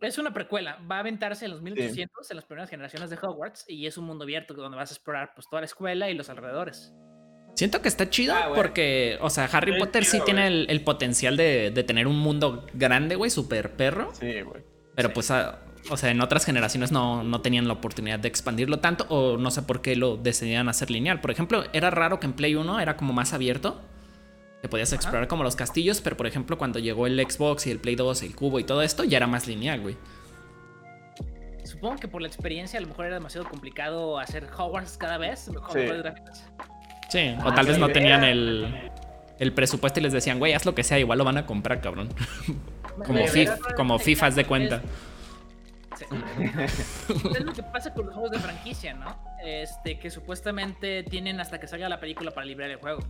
[0.00, 0.78] Es una precuela.
[0.90, 4.06] Va a aventarse en los 1800, en las primeras generaciones de Hogwarts, y es un
[4.06, 6.92] mundo abierto donde vas a explorar pues, toda la escuela y los alrededores.
[7.56, 10.82] Siento que está chido Ah, porque, o sea, Harry Sí, Potter sí tiene el, el
[10.82, 14.10] potencial de, de tener un mundo grande, güey, súper perro.
[14.14, 14.62] Sí, güey.
[14.94, 15.14] Pero Sí.
[15.14, 15.58] pues, ah,
[15.90, 19.50] o sea, en otras generaciones no, no tenían la oportunidad de expandirlo tanto o no
[19.50, 21.20] sé por qué lo decidían hacer lineal.
[21.20, 23.80] Por ejemplo, era raro que en Play 1 era como más abierto,
[24.62, 27.78] que podías explorar como los castillos, pero por ejemplo cuando llegó el Xbox y el
[27.78, 29.96] Play 2, el cubo y todo esto, ya era más lineal, güey.
[31.64, 35.50] Supongo que por la experiencia a lo mejor era demasiado complicado hacer Hogwarts cada vez
[35.54, 35.86] con Sí.
[37.10, 37.94] Sí, o Ah, tal vez no idea.
[37.94, 38.90] tenían el,
[39.38, 41.80] el presupuesto y les decían, güey, haz lo que sea, igual lo van a comprar,
[41.80, 42.08] cabrón.
[43.06, 44.82] como, FIF, como es- FIFAs de cuenta.
[46.08, 47.14] Sí.
[47.34, 49.16] es lo que pasa con los juegos de franquicia, ¿no?
[49.42, 53.00] Este, que supuestamente tienen hasta que salga la película para librar el juego.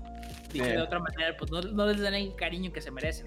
[0.53, 0.71] Dicho Sí.
[0.73, 3.27] de otra manera, pues no, no les dan el cariño que se merecen.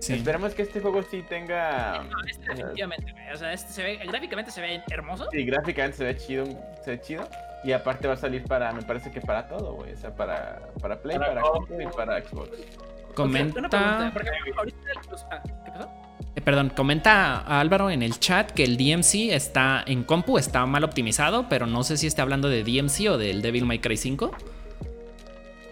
[0.00, 0.14] Sí.
[0.14, 2.04] Esperemos que este juego sí tenga.
[2.08, 3.30] No, este definitivamente, güey.
[3.32, 5.28] O sea, este se ve, gráficamente se ve hermoso.
[5.32, 6.44] Sí, gráficamente se ve chido,
[6.84, 7.28] se ve chido.
[7.64, 9.92] Y aparte va a salir para, me parece que para todo, güey.
[9.92, 12.48] O sea, para, para Play, Para para, compu y para Xbox.
[12.48, 14.78] Una pregunta, Comenta, porque ahorita
[15.10, 15.90] los- ah, ¿qué pasó?
[16.38, 20.64] Eh, perdón, comenta a Álvaro en el chat que el DMC está en compu, está
[20.66, 23.96] mal optimizado, pero no sé si está hablando de DMC o del Devil May Cry
[23.96, 24.30] 5.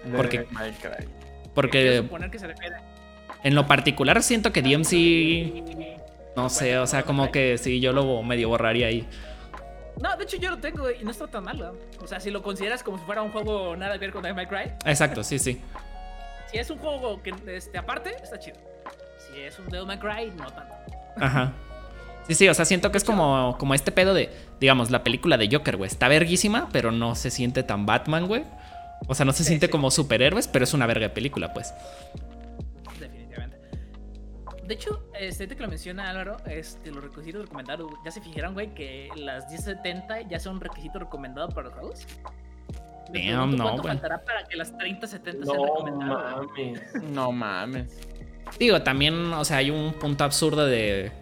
[0.04, 0.38] De ¿Por qué?
[0.38, 0.90] Devil May Cry.
[0.90, 2.76] Quiero Porque suponer que se refiere.
[3.44, 5.86] en lo particular siento que DMC,
[6.36, 9.06] no sé, o sea, como que sí, yo lo medio borraría ahí.
[10.00, 11.72] No, de hecho yo lo tengo y no está tan mal, ¿no?
[12.02, 14.36] O sea, si lo consideras como si fuera un juego nada que ver con Devil
[14.36, 15.60] May Cry, Exacto, sí, sí.
[16.50, 18.58] si es un juego que este, aparte, está chido.
[19.36, 20.74] Es un Devil May Cry, no tanto.
[21.20, 21.52] Ajá.
[22.26, 25.36] Sí, sí, o sea, siento que es como, como este pedo de, digamos, la película
[25.36, 25.88] de Joker, güey.
[25.88, 28.44] Está verguísima, pero no se siente tan Batman, güey.
[29.06, 29.72] O sea, no se Sí, siente sí.
[29.72, 31.72] como superhéroes, pero es una verga de película, pues.
[32.98, 33.56] Definitivamente.
[34.66, 38.74] de hecho, este, que lo menciona Álvaro, este, los requisitos recomendados, ¿ya se fijaron, güey,
[38.74, 42.06] que las 1070 ya son un requisito recomendado para los juegos?
[43.12, 43.94] Damn, pregunto no, ¿Cuánto güey.
[43.94, 46.34] faltará para que las 3070 sean No recomendadas?
[46.48, 47.02] mames.
[47.04, 48.00] No mames.
[48.58, 51.12] Digo, también, o sea, hay un punto absurdo de.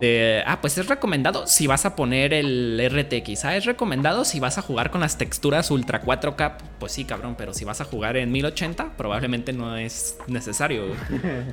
[0.00, 3.44] De, ah, pues es recomendado si vas a poner el RTX.
[3.44, 6.56] Ah, es recomendado si vas a jugar con las texturas Ultra 4K.
[6.78, 10.86] Pues sí, cabrón, pero si vas a jugar en 1080, probablemente no es necesario.
[10.86, 11.20] güey.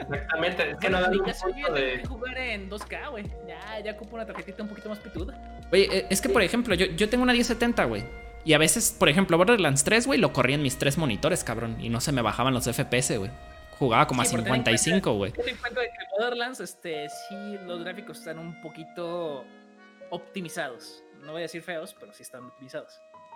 [0.00, 0.70] Exactamente.
[0.72, 1.80] Es que no punto bien de.
[1.80, 3.24] de jugar en 2K, güey.
[3.46, 5.62] Ya, ya ocupo una tarjetita un poquito más pituda.
[5.72, 8.04] Oye, eh, es que por ejemplo, yo, yo tengo una 1070, güey.
[8.44, 11.76] Y a veces, por ejemplo, Borderlands 3, güey, lo corría en mis tres monitores, cabrón.
[11.80, 13.30] Y no se me bajaban los FPS, güey.
[13.78, 15.32] Jugaba como Sí, a pero ten en cuenta- 55, güey.
[15.32, 19.44] Ten en cuenta de que Borderlands, este, sí, los gráficos están un poquito
[20.10, 21.02] optimizados.
[21.20, 22.92] No voy a decir feos, pero sí están optimizados.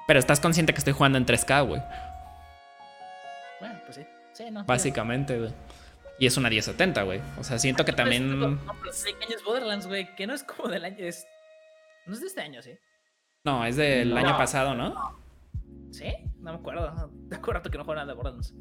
[0.07, 1.81] Pero estás consciente que estoy jugando en 3K, güey.
[3.61, 4.07] Bueno, pues sí.
[4.33, 4.65] Sí, no.
[4.65, 5.53] Básicamente, güey.
[6.19, 7.21] Y es una 1070, güey.
[7.39, 8.39] O sea, siento que Pero- también.
[8.39, 10.15] No, pero ¿de qué año es Borderlands, güey?
[10.15, 10.97] Que no es como del año.
[11.05, 11.27] Es...
[12.07, 12.73] No es de este año, ¿sí?
[13.45, 14.17] No, es del No.
[14.17, 15.21] año pasado, ¿no?
[15.93, 16.13] ¿Sí?
[16.39, 17.11] No me acuerdo.
[17.13, 18.55] De acuerdo que no juego nada de Borderlands.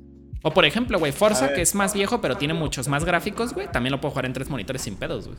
[0.43, 3.67] O por ejemplo, güey, Forza, que es más viejo, pero tiene muchos más gráficos, güey.
[3.71, 5.37] También lo puedo jugar en tres monitores sin pedos, güey.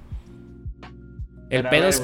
[1.51, 2.03] El Pero pedo es.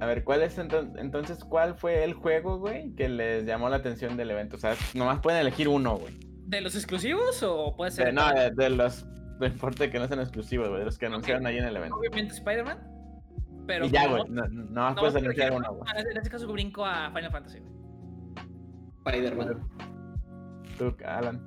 [0.00, 3.76] A ver, ¿cuál es enton- entonces cuál fue el juego, güey, que les llamó la
[3.76, 4.56] atención del evento?
[4.56, 6.14] O sea, nomás pueden elegir uno, güey.
[6.46, 8.06] ¿De los exclusivos o puede ser?
[8.06, 9.06] De, no, de, de los
[9.40, 11.96] no importa que no sean exclusivos, güey, de los que anunciaron ahí en el evento.
[11.96, 12.78] Obviamente Spider-Man.
[13.66, 15.90] Pero y ya, güey, no, no, nomás no- puedes quiero- uno, güey.
[16.10, 17.60] En este caso brinco a Final Fantasy.
[17.60, 17.72] güey.
[19.06, 19.68] Spider-Man.
[20.78, 21.40] Tú, Alan.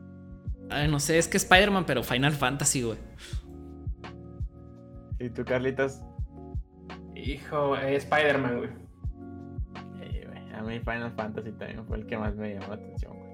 [0.70, 2.98] Ay, no sé, es que Spider-Man, pero Final Fantasy, güey.
[5.20, 6.02] Y tú, Carlitos.
[7.16, 8.70] Hijo, eh, Spider-Man, güey.
[10.58, 13.32] A mí Final Fantasy también fue el que más me llamó la atención, güey.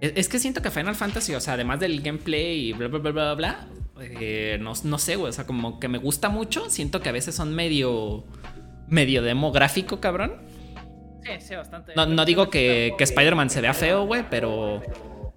[0.00, 2.98] Es, es que siento que Final Fantasy, o sea, además del gameplay y bla, bla,
[2.98, 3.68] bla, bla, bla,
[4.00, 5.28] eh, no, no sé, güey.
[5.28, 6.70] O sea, como que me gusta mucho.
[6.70, 8.24] Siento que a veces son medio.
[8.88, 10.36] medio demográfico, cabrón.
[11.22, 11.92] Sí, sí, bastante.
[11.94, 14.82] No, no digo que, que Spider-Man se vea feo, güey, pero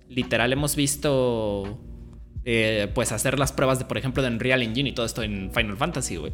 [0.07, 1.79] literal hemos visto
[2.45, 5.51] eh, pues hacer las pruebas de, por ejemplo, de Unreal Engine y todo esto en
[5.51, 6.33] Final Fantasy, güey.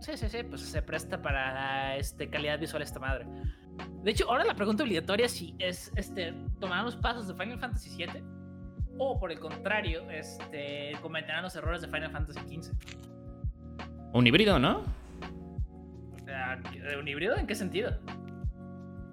[0.00, 3.26] Sí, sí, sí, pues se presta para este, calidad visual esta madre.
[4.02, 7.90] De hecho, ahora la pregunta obligatoria si es este, tomar los pasos de Final Fantasy
[7.94, 8.22] VII
[8.96, 12.72] o por el contrario, este, cometerán los errores de Final Fantasy XV.
[14.14, 14.82] Un híbrido, ¿no?
[16.48, 17.36] O sea, ¿de ¿un híbrido?
[17.36, 17.98] ¿En qué sentido?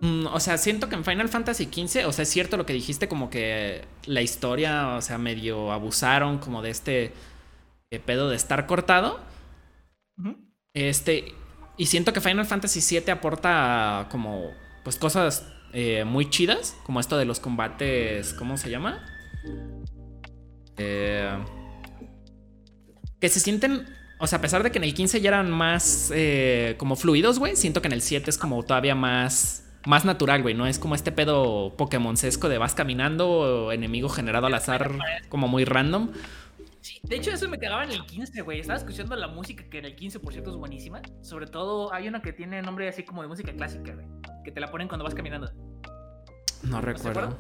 [0.02, 2.74] Mm, o sea, siento que en Final Fantasy XV, o sea, es cierto lo que
[2.74, 7.14] dijiste, como que la historia, o sea, medio abusaron como de este
[7.92, 9.20] eh, pedo de estar cortado.
[10.74, 11.34] Este,
[11.78, 14.52] y siento que Final Fantasy VII aporta como,
[14.84, 19.06] pues, cosas eh, muy chidas, como esto de los combates, ¿cómo se llama?
[20.78, 21.38] Eh,
[23.20, 23.88] que se sienten,
[24.18, 27.40] o sea, a pesar de que en el 15 ya eran más eh, como fluidos,
[27.40, 29.62] güey, siento que en el 7 es como todavía más...
[29.88, 30.66] Más natural, güey, ¿no?
[30.66, 34.98] Es como este pedo Pokémon-sesco de vas caminando, enemigo generado al azar,
[35.30, 36.10] como muy random.
[36.82, 38.62] Sí, de hecho eso me cagaba en el 15, güey.
[38.62, 41.04] Estaba escuchando la música que en el 15, por cierto, es buenísima.
[41.22, 44.08] Sobre todo hay una que tiene nombre así como de música clásica, güey.
[44.44, 45.52] Que te la ponen cuando vas caminando.
[46.64, 47.38] No recuerdo.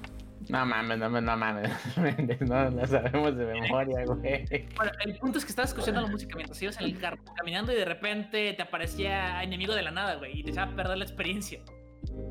[0.49, 1.71] No mames, no, mames, no mames.
[2.41, 4.45] No la sabemos de memoria, güey.
[4.75, 7.71] Bueno, el punto es que estabas escuchando la música mientras ibas en el carro caminando
[7.71, 10.97] y de repente te aparecía enemigo de la nada, güey, y te echaba a perder
[10.97, 11.61] la experiencia.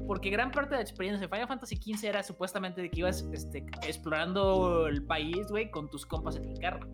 [0.07, 3.23] Porque gran parte de la experiencia de Final Fantasy XV era supuestamente de que ibas
[3.33, 6.89] este, explorando el país, güey, con tus compas en el carro.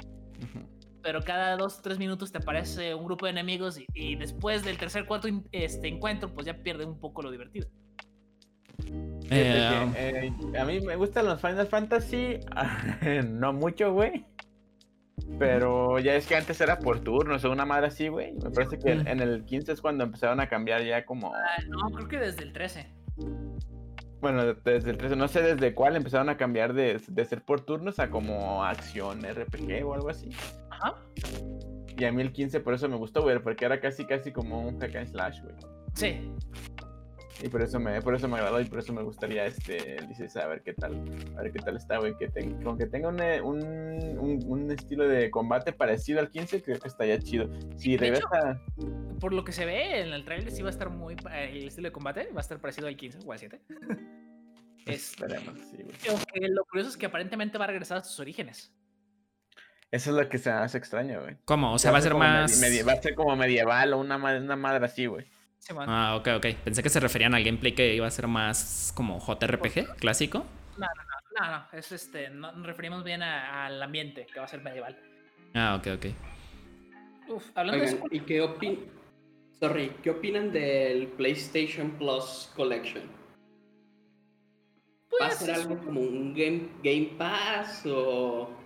[1.03, 4.65] Pero cada dos o tres minutos te aparece un grupo de enemigos y, y después
[4.65, 7.69] del tercer cuarto este, encuentro, pues ya pierde un poco lo divertido.
[9.33, 12.39] Eh, que, eh, a mí me gustan los Final Fantasy,
[13.29, 14.25] no mucho, güey.
[15.39, 18.33] Pero ya es que antes era por turnos o una madre así, güey.
[18.43, 19.07] Me parece que Mm.
[19.07, 21.33] en el 15 es cuando empezaron a cambiar ya como...
[21.35, 22.87] Ah, no, creo que desde el 13.
[24.21, 27.61] Bueno, desde el 13, no sé desde cuál empezaron a cambiar de, de ser por
[27.61, 30.31] turnos a como acción RPG o algo así.
[30.71, 30.97] Ajá.
[31.97, 34.61] Y a mí el 15 por eso me gustó, güey, porque era casi casi como
[34.67, 35.55] un hack and slash, güey.
[35.95, 36.33] Sí.
[37.43, 40.37] Y por eso me, por eso me agradó y por eso me gustaría este, dices,
[40.37, 41.03] a ver qué tal,
[41.39, 44.71] a ver qué tal está, güey, que ten- con que tenga un, un, un- un
[44.71, 47.49] estilo de combate parecido al 15, creo que estaría chido.
[47.77, 48.61] Si hecho- regresa,
[49.21, 51.17] Por lo que se ve en el trailer, sí va a estar muy.
[51.33, 53.61] El estilo de combate va a estar parecido al 15 o al 7.
[54.87, 56.51] Es, esperemos, sí, güey.
[56.51, 58.73] lo curioso es que aparentemente va a regresar a sus orígenes.
[59.91, 61.37] Eso es lo que se me hace extraño, güey.
[61.45, 61.75] ¿Cómo?
[61.75, 62.63] O sea, va a ser más...
[62.89, 65.27] va a ser como medieval o una, una madre así, güey.
[65.61, 65.75] Sí.
[65.79, 66.47] Ah, ok, ok.
[66.65, 70.45] Pensé que se referían al gameplay que iba a ser más como JRPG clásico.
[70.79, 70.87] No,
[71.39, 74.99] no, es este, no, nos referimos bien a- al ambiente, que va a ser medieval.
[75.55, 76.07] Ah, ok, ok.
[77.29, 78.91] Uf, hablando Oigan, de eso, ¿y qué opin
[79.61, 83.03] Sorry, ¿qué opinan del PlayStation Plus Collection?
[85.21, 88.60] ¿Va a pues, ser es algo como un Game, game Pass o, no?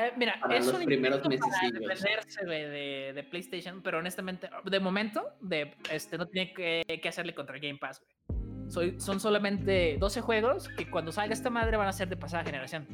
[0.00, 4.80] Eh, mira, para es los un primeros defenderse güey, de, de PlayStation, pero honestamente, de
[4.80, 8.00] momento, de, este, no tiene que, que hacerle contra el Game Pass.
[8.00, 8.70] güey.
[8.70, 12.44] Soy, son solamente 12 juegos que cuando salga esta madre van a ser de pasada
[12.44, 12.86] generación.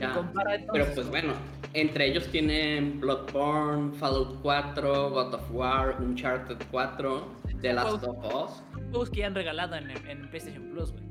[0.00, 0.32] Ya,
[0.72, 1.34] Pero pues bueno,
[1.72, 8.62] entre ellos tienen Bloodborne, Fallout 4, God of War, Uncharted 4, The Last of Us.
[8.90, 11.04] juegos que ya han regalado en, en PlayStation Plus, güey.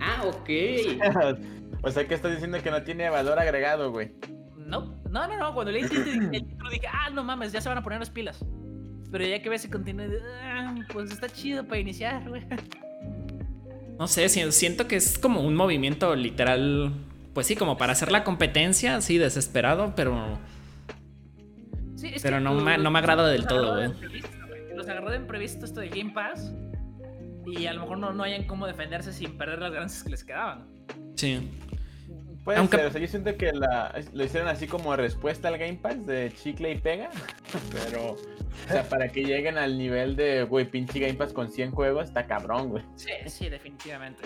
[0.00, 0.48] Ah, ok.
[1.86, 4.12] o sea que estás diciendo que no tiene valor agregado, güey.
[4.56, 5.54] No, no, no, no.
[5.54, 8.00] Cuando leí el título, el título dije, ah, no mames, ya se van a poner
[8.00, 8.44] las pilas.
[9.12, 10.10] Pero ya que ves el contenido,
[10.42, 12.42] ah, pues está chido para iniciar, güey.
[13.98, 16.92] No sé, si- siento que es como un movimiento literal.
[17.32, 20.38] Pues sí, como para hacer la competencia, sí, desesperado, pero.
[21.94, 24.22] Sí, es Pero que no me- no me agrada del todo, de güey.
[24.74, 26.52] Los agarró de imprevisto esto de Game Pass.
[27.46, 30.24] Y a lo mejor no, no hayan cómo defenderse sin perder las ganancias que les
[30.24, 30.66] quedaban.
[31.14, 31.48] Sí.
[32.46, 35.58] Puede Aunque- ser, o sea, yo siento que la, lo hicieron así como respuesta al
[35.58, 37.10] Game Pass de chicle y pega,
[37.72, 41.72] pero, o sea, para que lleguen al nivel de, güey, pinche Game Pass con 100
[41.72, 42.84] juegos, está cabrón, güey.
[42.94, 44.22] Sí, sí, definitivamente.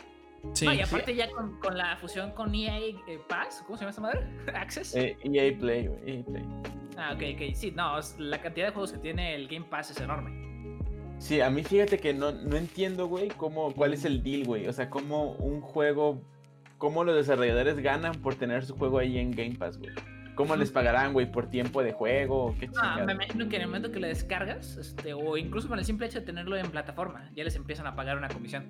[0.52, 0.66] Sí.
[0.66, 2.94] No, y aparte ya con, con la fusión con EA eh,
[3.26, 4.20] Pass, ¿cómo se llama esta madre?
[4.54, 4.94] Access.
[4.96, 6.44] Eh, EA Play, güey, EA Play.
[6.98, 7.54] Ah, ok, ok.
[7.54, 10.30] Sí, no, la cantidad de juegos que tiene el Game Pass es enorme.
[11.16, 14.68] Sí, a mí fíjate que no, no entiendo, güey, cómo, cuál es el deal, güey.
[14.68, 16.22] O sea, cómo un juego,
[16.80, 19.92] cómo los desarrolladores ganan por tener su juego ahí en Game Pass, güey.
[20.34, 22.56] ¿Cómo les pagarán, güey, por tiempo de juego?
[22.58, 23.04] ¿Qué chingada?
[23.04, 26.06] me imagino que en el momento que lo descargas, este, o incluso con el simple
[26.06, 28.64] hecho de tenerlo en plataforma, ya les empiezan a pagar una comisión.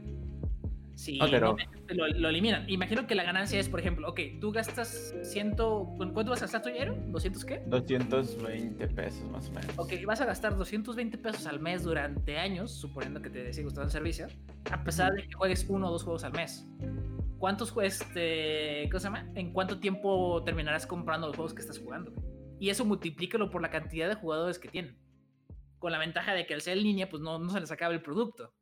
[0.96, 1.56] Sí, Ah, pero-
[1.90, 2.68] lo, lo eliminan.
[2.68, 5.84] Imagino que la ganancia es, por ejemplo, ok, tú gastas ciento...
[5.96, 6.96] ¿cu- ¿Cuánto vas a gastar tú, Jairo?
[7.12, 7.62] ¿200 qué?
[7.68, 9.78] 220 pesos más o menos.
[9.78, 13.86] Ok, vas a gastar 220 pesos al mes durante años, suponiendo que te sigue gustando
[13.86, 14.26] el servicio,
[14.72, 16.66] a pesar de que juegues uno o dos juegos al mes.
[17.40, 19.30] ¿Cuántos juegos, este, ¿cómo se llama?
[19.34, 22.12] ¿En cuánto tiempo terminarás comprando los juegos que estás jugando?
[22.60, 24.98] Y eso multiplícalo por la cantidad de jugadores que tienen.
[25.78, 27.94] Con la ventaja de que al ser en línea, pues no, no se les acaba
[27.94, 28.52] el producto.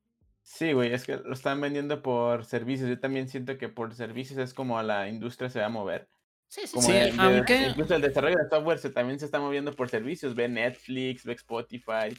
[0.42, 2.88] Sí, güey, es que lo están vendiendo por servicios.
[2.88, 6.08] Yo también siento que por servicios es como la industria se va a mover.
[6.46, 9.24] Sí, sí, Como Sí, el de- aunque- incluso el desarrollo de software se, también se
[9.26, 10.36] está moviendo por servicios.
[10.36, 12.16] Ve Netflix, ve Spotify.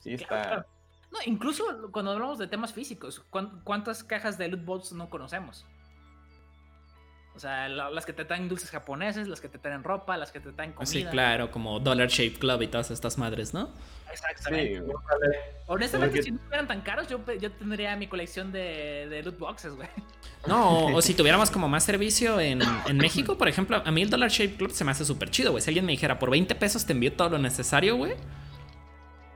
[0.00, 0.42] Sí, Claro, está.
[0.42, 0.66] claro.
[1.10, 5.64] No, incluso cuando hablamos de temas físicos, ¿cuán- ¿cuántas cajas de loot box no conocemos?
[7.36, 10.30] O sea, la- las que te traen dulces japoneses, las que te traen ropa, las
[10.30, 10.90] que te traen comida.
[10.90, 13.70] Sí, claro, como Dollar Shave Club y todas estas madres, ¿no?
[14.12, 14.76] Exactamente.
[14.80, 14.92] Sí.
[15.66, 17.18] Honestamente, Porque- si no fueran tan caros, yo,
[17.50, 19.88] tendría mi colección de, de loot boxes, güey.
[20.46, 24.02] No, o, o si tuviéramos como más servicio en, en México, por ejemplo, a mí
[24.02, 25.60] el Dollar Shave Club se me hace súper chido, güey.
[25.60, 28.12] Si alguien me dijera, por 20 pesos te envío todo lo necesario, güey.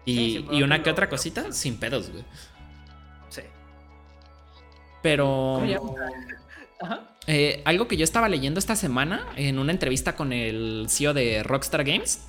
[0.04, 2.24] Y, Sí, sin y una que otra cosita, sin pedos, güey.
[3.28, 3.42] Sí.
[5.02, 5.96] Pero ¿Cómo?
[6.80, 7.00] Ajá.
[7.26, 11.42] eh, algo que yo estaba leyendo esta semana en una entrevista con el CEO de
[11.42, 12.20] Rockstar Games,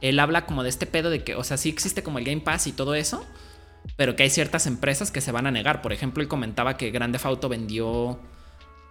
[0.00, 2.40] él habla como de este pedo de que, o sea, sí existe como el Game
[2.40, 3.24] Pass y todo eso,
[3.96, 5.80] pero que hay ciertas empresas que se van a negar.
[5.82, 8.18] Por ejemplo, él comentaba que Grande Auto vendió,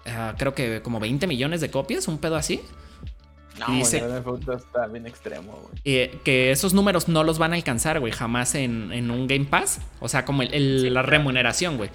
[0.07, 2.61] ah, creo que como 20 millones de copias, un pedo así.
[3.59, 5.75] No, Y está bien extremo, güey.
[5.85, 9.45] eh, que esos números no los van a alcanzar, güey, jamás en, en un Game
[9.45, 9.79] Pass.
[9.99, 11.91] O sea, como el- el- Sí, la remuneración, güey.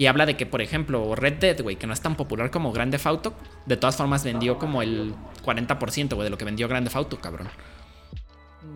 [0.00, 2.72] Y habla de que, por ejemplo, Red Dead, güey, que no es tan popular como
[2.72, 3.34] Grande Theft Auto,
[3.66, 7.20] de todas formas vendió como el 40%, güey, de lo que vendió Grande Theft Auto,
[7.20, 7.50] cabrón.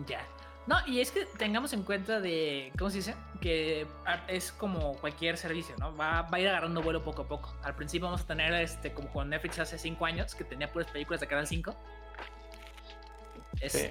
[0.05, 0.19] Ya.
[0.67, 3.15] No, y es que tengamos en cuenta de, ¿cómo se dice?
[3.41, 3.87] Que
[4.27, 5.97] es como cualquier servicio, ¿no?
[5.97, 7.55] Va, va a ir agarrando vuelo poco a poco.
[7.63, 10.91] Al principio vamos a tener, este, como con Netflix hace 5 años, que tenía puras
[10.91, 11.75] películas de Canal 5.
[13.61, 13.87] Es- Sí.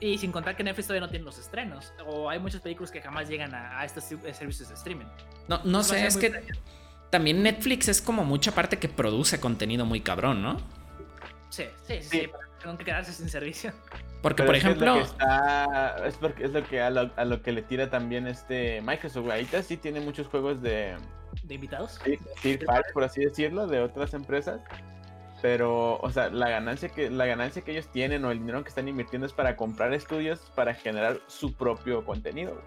[0.00, 1.92] Y sin contar que Netflix todavía no tiene los estrenos.
[2.06, 5.04] O hay muchas películas que jamás llegan a, a estos eh, servicios de streaming.
[5.50, 6.54] No, no sé, es que extraño.
[7.10, 10.56] también Netflix es como mucha parte que produce contenido muy cabrón, ¿no?
[11.48, 12.02] Sí, sí, sí.
[12.02, 12.20] Sí.
[12.20, 12.30] sí,
[12.62, 13.72] Tengo que quedarse sin servicio.
[14.22, 16.80] Porque, Pero por es que ejemplo, Es lo que, está, es porque es lo que
[16.80, 19.38] a lo, a lo que le tira también este Microsoft, güey.
[19.38, 20.94] Ahorita sí tiene muchos juegos de
[21.42, 21.98] ¿De invitados?
[22.42, 24.60] third party, por así decirlo, de otras empresas.
[25.42, 28.68] Pero, o sea, la ganancia que la ganancia que ellos tienen o el dinero que
[28.68, 32.62] están invirtiendo es para comprar estudios para generar su propio contenido.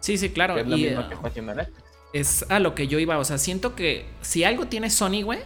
[0.00, 0.54] sí, sí, claro.
[0.56, 1.87] que es lo y, mismo eh, que está haciendo Netflix.
[2.12, 3.18] Es a lo que yo iba.
[3.18, 5.40] O sea, siento que si algo tiene Sony, güey.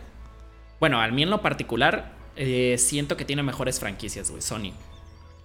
[0.80, 4.72] Bueno, a mí en lo particular, eh, siento que tiene mejores franquicias, güey, Sony.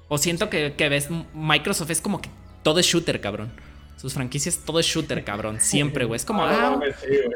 [0.07, 2.29] O siento que, que ves Microsoft es como que
[2.63, 3.51] todo es shooter, cabrón.
[3.97, 5.57] Sus franquicias, todo es shooter, cabrón.
[5.61, 6.17] Siempre, güey.
[6.17, 6.91] Es como, ah, güey.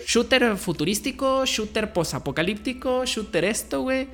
[0.06, 4.08] shooter futurístico, shooter posapocalíptico, shooter esto, güey.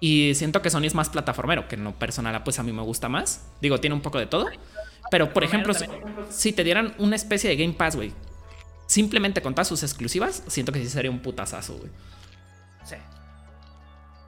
[0.00, 2.82] Y siento que Sony es más plataformero, que en lo personal, pues a mí me
[2.82, 3.46] gusta más.
[3.60, 4.46] Digo, tiene un poco de todo.
[5.10, 5.84] Pero, por ejemplo, si,
[6.30, 8.12] si te dieran una especie de Game Pass, güey,
[8.90, 11.90] simplemente con todas sus exclusivas, siento que sí sería un putazazo, güey.
[12.84, 12.96] Sí.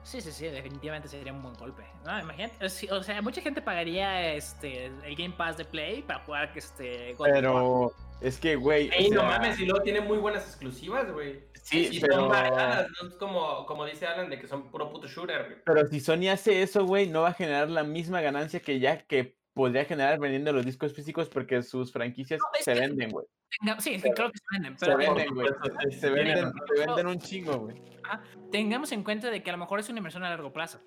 [0.03, 1.83] Sí, sí, sí, definitivamente sería un buen golpe.
[2.05, 6.19] No, imagínate, o sí, sea, mucha gente pagaría este el Game Pass de Play para
[6.19, 7.33] jugar este God of War.
[7.33, 8.89] Pero es que, güey.
[8.93, 11.43] Ey, no sea, mames, y luego tiene muy buenas exclusivas, güey.
[11.63, 14.89] Sí, y pero- son baratas, no es como, como dice Alan, de que son puro
[14.91, 15.57] puto shooter, güey.
[15.65, 18.99] Pero si Sony hace eso, güey, no va a generar la misma ganancia que ya
[19.05, 23.25] que podría generar vendiendo los discos físicos porque sus franquicias No, se que- venden, güey.
[23.61, 25.47] Tenga- sí, sí, creo que se venden, Se pero venden, güey.
[25.91, 27.75] Se venden, se venden un chingo, güey.
[28.51, 30.79] tengamos en cuenta de que a lo mejor es una inversión a largo plazo.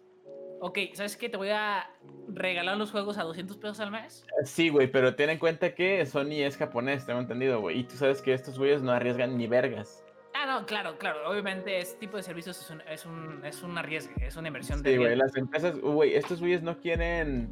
[0.60, 1.28] Ok, ¿sabes qué?
[1.28, 1.90] Te voy a
[2.28, 4.24] regalar los juegos a 200 pesos al mes.
[4.44, 7.80] Sí, güey, pero ten en cuenta que Sony es japonés, tengo entendido, güey.
[7.80, 10.02] Y tú sabes que estos güeyes no arriesgan ni vergas.
[10.34, 11.30] Ah, no, claro, claro.
[11.30, 14.82] Obviamente este tipo de servicios es un, es un, es un arriesgue, es una inversión
[14.82, 17.50] de Sí, güey, las empresas, güey, estos güeyes no quieren.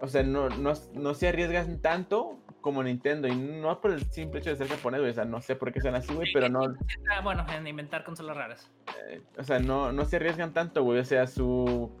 [0.00, 3.28] O sea, no, no, no se arriesgan tanto como Nintendo.
[3.28, 5.12] Y no por el simple hecho de ser japonés, güey.
[5.12, 6.62] O sea, no sé por qué son así, güey, pero no.
[7.10, 8.70] Ah, bueno, en inventar consolas raras.
[9.10, 10.98] eh, o sea, no, no se arriesgan tanto, güey.
[10.98, 11.92] O sea, su.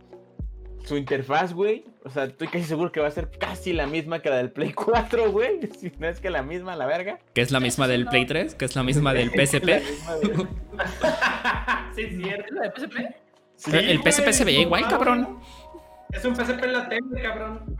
[0.84, 1.84] Su interfaz, güey.
[2.02, 4.50] O sea, estoy casi seguro que va a ser casi la misma que la del
[4.52, 5.60] Play 4, güey.
[5.78, 7.18] Si no es que la misma, la verga.
[7.34, 9.64] Que es la misma del Play 3, que es la misma del PSP.
[9.64, 9.82] güey.
[11.94, 12.44] sí, es cierto.
[12.46, 12.96] ¿Es la de PSP?
[13.56, 15.38] Sí, el PSP se veía igual, cabrón.
[16.12, 17.76] Es un PSP en la tele, cabrón.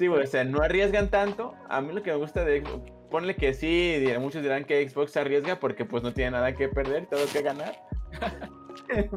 [0.00, 1.52] Sí, güey, o sea, no arriesgan tanto.
[1.68, 2.64] A mí lo que me gusta de
[3.10, 7.04] ponle que sí, muchos dirán que Xbox arriesga porque pues no tiene nada que perder,
[7.04, 7.74] todo que ganar.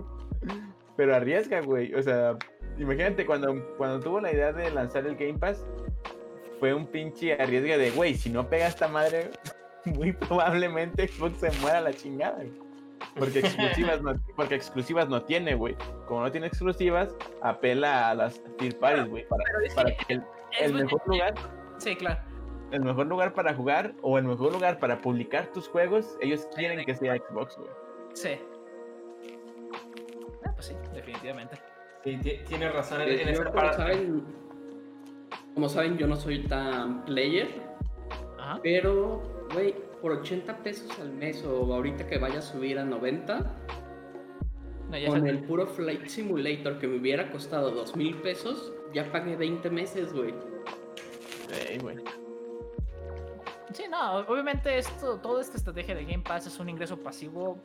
[0.97, 1.93] Pero arriesga, güey.
[1.95, 2.37] O sea,
[2.77, 5.65] imagínate cuando, cuando tuvo la idea de lanzar el Game Pass,
[6.59, 9.31] fue un pinche arriesga de, güey, si no pega esta madre,
[9.85, 12.43] muy probablemente Xbox se muera a la chingada.
[12.43, 12.51] güey.
[13.17, 15.77] Porque exclusivas no, porque exclusivas no tiene, güey.
[16.07, 19.25] Como no tiene exclusivas, apela a las third parties, güey,
[19.75, 20.23] para, que el,
[20.59, 21.33] el mejor lugar
[21.77, 22.19] Sí, claro.
[22.71, 26.85] el mejor lugar para jugar o el mejor lugar para publicar tus juegos, ellos quieren
[26.85, 27.69] que sea Xbox, güey.
[28.13, 28.29] Sí.
[30.45, 31.55] Ah, pues sí, definitivamente.
[32.03, 33.77] Sí, ti- tienes razón en, en como, parte.
[33.77, 34.23] saben,
[35.53, 37.47] como saben, yo no soy tan player,
[38.39, 38.59] Ajá.
[38.61, 39.21] pero,
[39.53, 43.39] güey, por 80 pesos al mes o ahorita que vaya a subir a 90,
[44.89, 49.11] No, ya con el puro Flight Simulator que me hubiera costado 2 mil pesos, ya
[49.11, 50.33] pagué 20 meses, güey.
[51.69, 51.97] Ey, güey.
[53.73, 57.59] Sí, no, obviamente esto, toda esta estrategia de Game Pass es un ingreso pasivo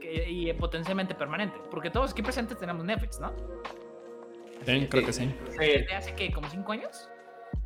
[0.00, 1.56] que- y potencialmente permanente.
[1.70, 3.32] Porque todos aquí presentes tenemos Netflix, ¿no?
[4.66, 5.32] Sí, creo que sí.
[5.50, 6.32] Sí, ¿Desde hace qué?
[6.32, 7.08] ¿Como 5 años?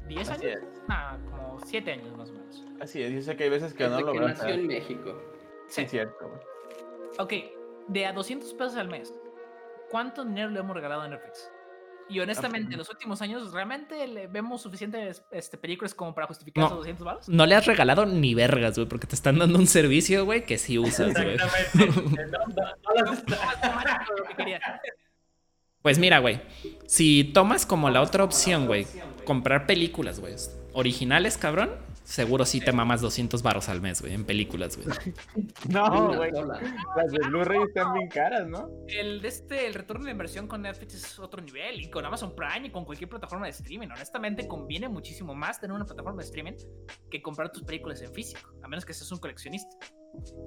[0.06, 0.62] ¿10 Así años?
[0.88, 2.64] No, como 7 años más o menos.
[2.80, 5.20] Así es, yo sé que hay veces que Desde no lo que nació en México.
[5.68, 6.40] Sí, es cierto, güey.
[7.18, 7.32] Ok,
[7.88, 9.14] de a 200 pesos al mes,
[9.90, 11.50] ¿cuánto dinero le hemos regalado a Netflix?
[12.10, 16.62] Y honestamente, en los últimos años, ¿realmente le vemos suficientes este, películas como para justificar
[16.62, 16.66] No.
[16.68, 17.28] esos 200 baros?
[17.28, 20.56] No le has regalado ni vergas, güey, porque te están dando un servicio, güey, que
[20.58, 21.34] sí usas, güey.
[21.34, 21.82] exactamente.
[25.82, 26.40] Pues mira, güey,
[26.86, 28.86] si tomas como la otra opción, güey,
[29.24, 30.34] comprar películas, güey,
[30.72, 31.70] originales, cabrón,
[32.08, 34.88] seguro sí te mamas 200 baros al mes, güey, en películas, güey.
[35.68, 36.32] No, güey.
[36.32, 38.70] Las de Blu-ray están bien caras, ¿no?
[38.86, 42.34] El, de este, el retorno de inversión con Netflix es otro nivel y con Amazon
[42.34, 43.88] Prime y con cualquier plataforma de streaming.
[43.88, 46.54] Honestamente, conviene muchísimo más tener una plataforma de streaming
[47.10, 49.76] que comprar tus películas en físico, a menos que seas un coleccionista.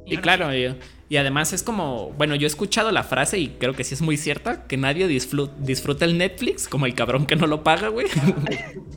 [0.05, 0.75] Y claro, y,
[1.09, 4.01] y además es como, bueno, yo he escuchado la frase y creo que sí es
[4.01, 8.07] muy cierta, que nadie disfruta el Netflix como el cabrón que no lo paga, güey.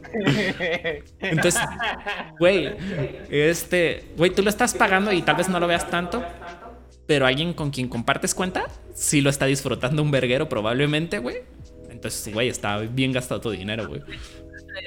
[1.20, 1.60] Entonces,
[2.38, 2.74] güey,
[3.30, 6.24] este, güey, tú lo estás pagando y tal vez no lo veas tanto,
[7.06, 11.36] pero alguien con quien compartes cuenta, sí lo está disfrutando un verguero probablemente, güey.
[11.90, 14.00] Entonces, güey, está bien gastado tu dinero, güey.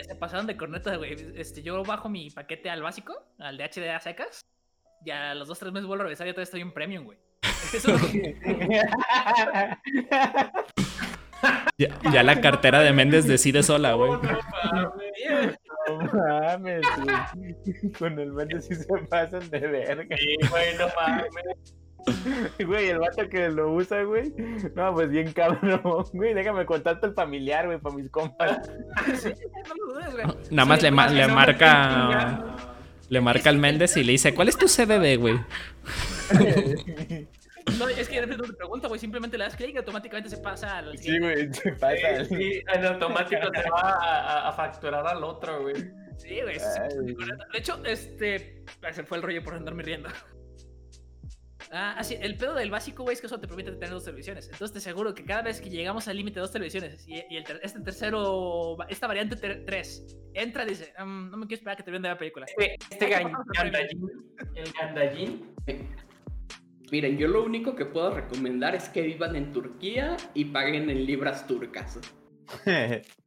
[0.06, 1.16] se- pasaron de corneta, güey.
[1.36, 4.46] Este, yo bajo mi paquete al básico, al de HDA secas.
[5.08, 7.06] Y a los dos, tres meses vuelvo a regresar y otra vez estoy en premium,
[7.06, 7.18] güey.
[7.74, 8.36] Eso es lo que-
[11.78, 14.12] Ya, ya la cartera de Méndez decide sola, güey.
[14.12, 14.92] No
[16.14, 17.92] mames, güey.
[17.98, 20.18] Con el Méndez sí se pasan de verga.
[20.18, 21.30] Sí, güey, no mames.
[22.66, 24.34] Güey, el vato que lo usa, güey.
[24.76, 25.82] No, pues bien cabrón,
[26.14, 26.34] güey.
[26.34, 28.70] Déjame contarte el familiar, güey, para mis compas.
[29.22, 30.26] Sí, no lo dudes, güey.
[30.52, 32.57] Nada más le, ma- marca.
[33.10, 35.40] Le marca al Méndez y le dice, ¿cuál es tu CBB, güey?
[37.80, 39.00] No, es que de repente no te pregunta, güey.
[39.00, 42.26] Simplemente le das clic y automáticamente se pasa al Sí, güey, se pasa.
[42.26, 45.76] Sí, sí, en automático te va a, a- a facturar al otro, güey.
[46.18, 46.60] Sí, güey.
[46.60, 47.16] sí,
[47.52, 48.64] De hecho, este.
[48.92, 50.10] Se fue el rollo por andarme riendo.
[51.72, 54.46] Ah, así, el pedo del básico, güey, es que eso te permite tener dos televisiones.
[54.46, 57.38] Entonces te aseguro que cada vez que llegamos al límite de dos televisiones y, y
[57.38, 61.74] el ter- este tercero, esta variante 3, entra y dice, "Mm, no me quiero esperar
[61.74, 62.46] a que te venda la película.
[62.48, 64.10] Este, este gan- gandallín,
[64.56, 65.56] el gandallín,
[66.90, 71.06] Miren, yo lo único que puedo recomendar es que vivan en Turquía y paguen en
[71.06, 72.00] libras turcas.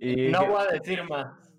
[0.00, 1.49] y no voy a decir más.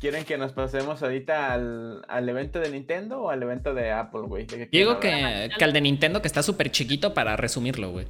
[0.00, 4.22] ¿Quieren que nos pasemos ahorita al, al evento de Nintendo o al evento de Apple,
[4.22, 4.46] güey?
[4.46, 7.90] ¿De qué Yo digo que, que al de Nintendo que está súper chiquito para resumirlo,
[7.90, 8.06] güey.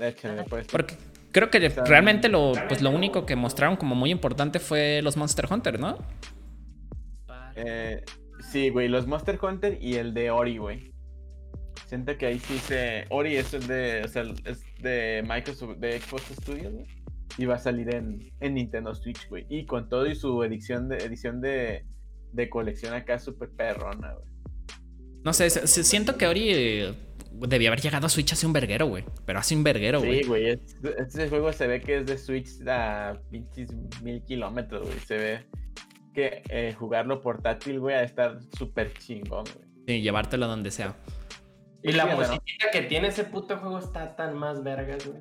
[0.00, 0.66] Échale, pues.
[0.66, 0.96] Porque
[1.30, 5.46] creo que realmente lo, pues, lo único que mostraron como muy importante fue los Monster
[5.48, 5.98] Hunter, ¿no?
[7.54, 8.04] Eh,
[8.50, 10.92] sí, güey, los Monster Hunter y el de Ori, güey.
[11.86, 13.06] Siento que ahí sí se.
[13.10, 14.02] Ori es el de.
[14.04, 16.86] O sea, es de Microsoft, de Xbox Studios, güey.
[17.38, 19.46] Y va a salir en, en Nintendo Switch, güey.
[19.48, 21.84] Y con todo y su edición de edición de,
[22.32, 24.26] de colección acá súper perrona, güey.
[25.22, 26.94] No sé, se- se- siento que Ori eh,
[27.32, 29.04] debía haber llegado a Switch hace un verguero, güey.
[29.26, 30.22] Pero hace un verguero, güey.
[30.22, 30.48] Sí, güey.
[30.50, 33.70] es- Este juego se ve que es de Switch a pinches
[34.02, 34.98] mil kilómetros, güey.
[35.00, 35.46] Se ve
[36.14, 39.66] que eh, jugarlo portátil, güey, a estar súper chingón, güey.
[39.86, 40.96] Sí, llevártelo donde sea.
[41.82, 42.38] Y la Sí,
[42.72, 45.20] que tiene ese puto juego está tan más vergas, güey.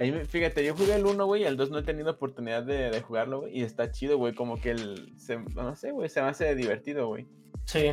[0.00, 3.00] Ahí fíjate, yo jugué el 1, güey, el 2 no he tenido oportunidad de, de
[3.02, 6.28] jugarlo, güey, y está chido, güey, como que el, se- no sé, güey, se me
[6.28, 7.26] hace divertido, güey.
[7.66, 7.90] Sí.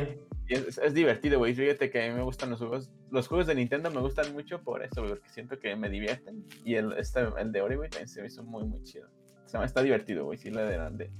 [0.48, 3.46] Y Es, es divertido, güey, fíjate que a mí me gustan los juegos, los juegos
[3.46, 6.94] de Nintendo me gustan mucho por eso, güey, porque siento que me divierten, y el,
[6.94, 9.06] este, el de Ori, güey, también se me hizo muy, muy chido.
[9.44, 11.10] Se me está divertido, güey, sí le deberán de,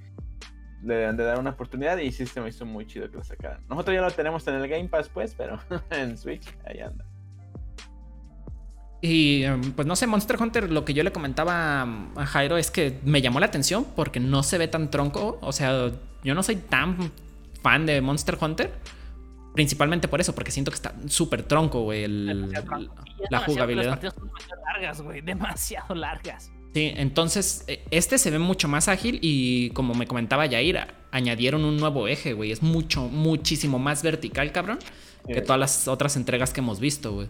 [0.82, 3.24] le deberán de dar una oportunidad, y sí se me hizo muy chido que lo
[3.24, 3.62] sacaran.
[3.68, 5.58] Nosotros ya lo tenemos en el Game Pass, pues, pero
[5.90, 7.04] en Switch, ahí anda.
[9.00, 11.82] Y em, pues no sé, Monster Hunter, lo que yo le comentaba
[12.16, 15.38] a Jairo es que me llamó la atención porque no se ve tan tronco.
[15.40, 15.90] O sea,
[16.24, 17.12] yo no soy tan
[17.62, 18.72] fan de Monster Hunter.
[19.54, 22.62] Principalmente por eso, porque siento que está súper tronco, güey, el- la
[23.30, 23.90] Las jugabilidad.
[23.90, 25.20] partidas son demasiado largas, güey.
[25.20, 26.50] Demasiado largas.
[26.74, 30.78] Sí, entonces eh, este se ve mucho más ágil y como me comentaba Yair,
[31.10, 32.52] añadieron un nuevo eje, güey.
[32.52, 34.78] Es mucho, muchísimo más vertical, cabrón,
[35.26, 37.28] que todas las otras entregas que hemos visto, güey.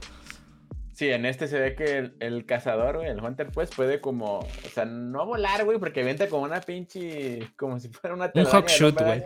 [0.98, 4.40] Sí, en este se ve que el, el cazador, güey, el hunter, pues puede como,
[4.40, 8.32] o sea, no volar, güey, porque avienta como una pinche, como si fuera una Un
[8.32, 9.22] telaraña hook de shoot, güey.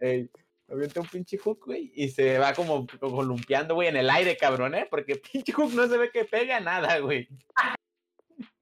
[0.00, 0.30] Ey,
[0.70, 4.74] avienta un pinche hook, güey, y se va como columpiando, güey, en el aire, cabrón,
[4.74, 4.86] ¿eh?
[4.90, 7.26] Porque pinche hook no se ve que pega nada, güey.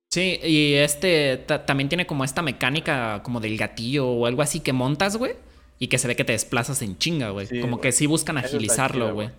[0.09, 4.61] Sí, y este ta- también tiene como esta mecánica como del gatillo o algo así
[4.61, 5.33] que montas, güey.
[5.81, 7.47] Y que se ve que te desplazas en chinga, güey.
[7.47, 7.83] Sí, como güey.
[7.83, 9.29] que sí buscan agilizarlo, chido, güey.
[9.29, 9.39] güey.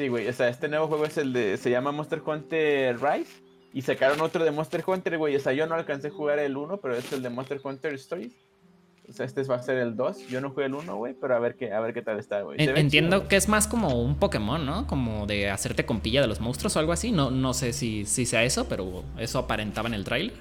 [0.00, 3.42] Sí, güey, o sea, este nuevo juego es el de, se llama Monster Hunter Rise,
[3.74, 6.56] y sacaron otro de Monster Hunter, güey, o sea, yo no alcancé a jugar el
[6.56, 8.32] 1, pero es el de Monster Hunter Stories.
[9.06, 10.28] O sea, este va a ser el 2.
[10.28, 12.40] Yo no jugué el 1, güey, pero a ver qué, a ver qué tal está,
[12.40, 12.56] güey.
[12.58, 14.86] Entiendo chido, que es más como un Pokémon, ¿no?
[14.86, 17.12] Como de hacerte compilla de los monstruos o algo así.
[17.12, 20.34] No, no sé si, si sea eso, pero eso aparentaba en el tráiler.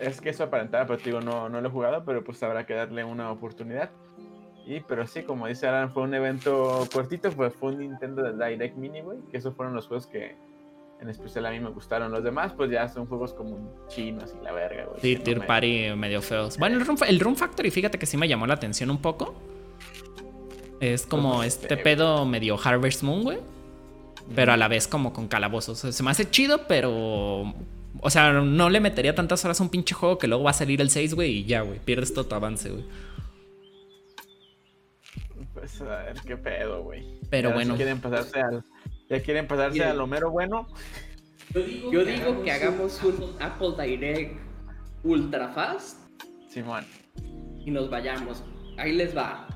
[0.00, 2.66] Es que eso aparentaba, pero te digo, no, no lo he jugado, pero pues habrá
[2.66, 3.90] que darle una oportunidad.
[4.66, 8.76] Y, pero sí, como dice Alan, fue un evento cortito, pues fue un Nintendo Direct
[8.76, 10.36] Mini, güey, que esos fueron los juegos que
[11.00, 12.12] en especial a mí me gustaron.
[12.12, 13.58] Los demás, pues ya son juegos como
[13.88, 15.00] chinos y la verga, güey.
[15.00, 16.58] Sí, no Tier me- Party medio feos.
[16.58, 19.34] Bueno, el Room, el Room Factory, fíjate que sí me llamó la atención un poco.
[20.80, 23.38] Es como no este pedo medio Harvest Moon, güey.
[24.34, 25.78] Pero a la vez como con calabozos.
[25.78, 27.52] O sea, se me hace chido, pero...
[28.02, 30.54] O sea, no le metería tantas horas a un pinche juego que luego va a
[30.54, 31.80] salir el 6, güey, y ya, güey.
[31.80, 32.84] Pierdes todo tu avance, güey.
[35.54, 37.18] Pues a ver qué pedo, güey.
[37.30, 37.72] Pero Ya bueno.
[37.74, 38.64] Si quieren pasarse al.
[39.08, 39.88] Ya quieren pasarse Miren.
[39.90, 40.66] a lo mero bueno.
[41.90, 44.38] Yo digo que hagamos un Apple Direct
[45.02, 45.98] ultra fast
[46.48, 46.84] Simón.
[47.64, 48.44] y nos vayamos.
[48.78, 49.48] Ahí les va.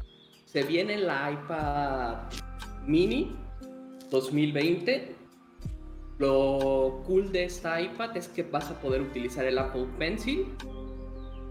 [0.46, 2.16] Se viene la iPad
[2.86, 3.36] mini
[4.10, 5.14] 2020.
[6.18, 10.46] Lo cool de esta iPad es que vas a poder utilizar el Apple Pencil.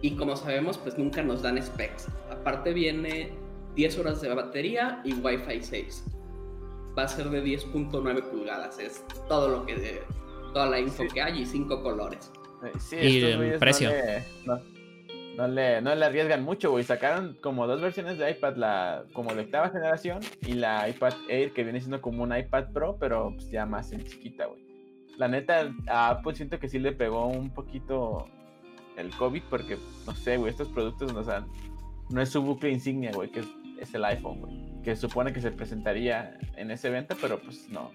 [0.01, 2.07] Y como sabemos, pues nunca nos dan specs.
[2.29, 3.31] Aparte viene
[3.76, 6.05] 10 horas de batería y Wi-Fi 6.
[6.97, 8.80] Va a ser de 10.9 pulgadas.
[8.80, 10.01] Es todo lo que de,
[10.53, 11.09] toda la info Sí.
[11.13, 12.32] que hay y 5 colores.
[12.63, 13.89] Eh, Sí, Y el precio.
[13.89, 14.61] No le, no,
[15.38, 16.84] no le, no le arriesgan mucho, güey.
[16.84, 21.51] Sacaron como dos versiones de iPad, la como de octava generación y la iPad Air,
[21.53, 24.63] que viene siendo como un iPad Pro, pero pues ya más en chiquita, güey.
[25.17, 28.26] La neta, a Apple siento que sí le pegó un poquito
[28.97, 31.45] el COVID, porque, no sé, güey, estos productos no, o sea,
[32.10, 33.47] no es su bucle insignia, güey, que es,
[33.80, 34.82] es el iPhone, güey.
[34.84, 37.91] Que supone que se presentaría en ese evento, pero pues no.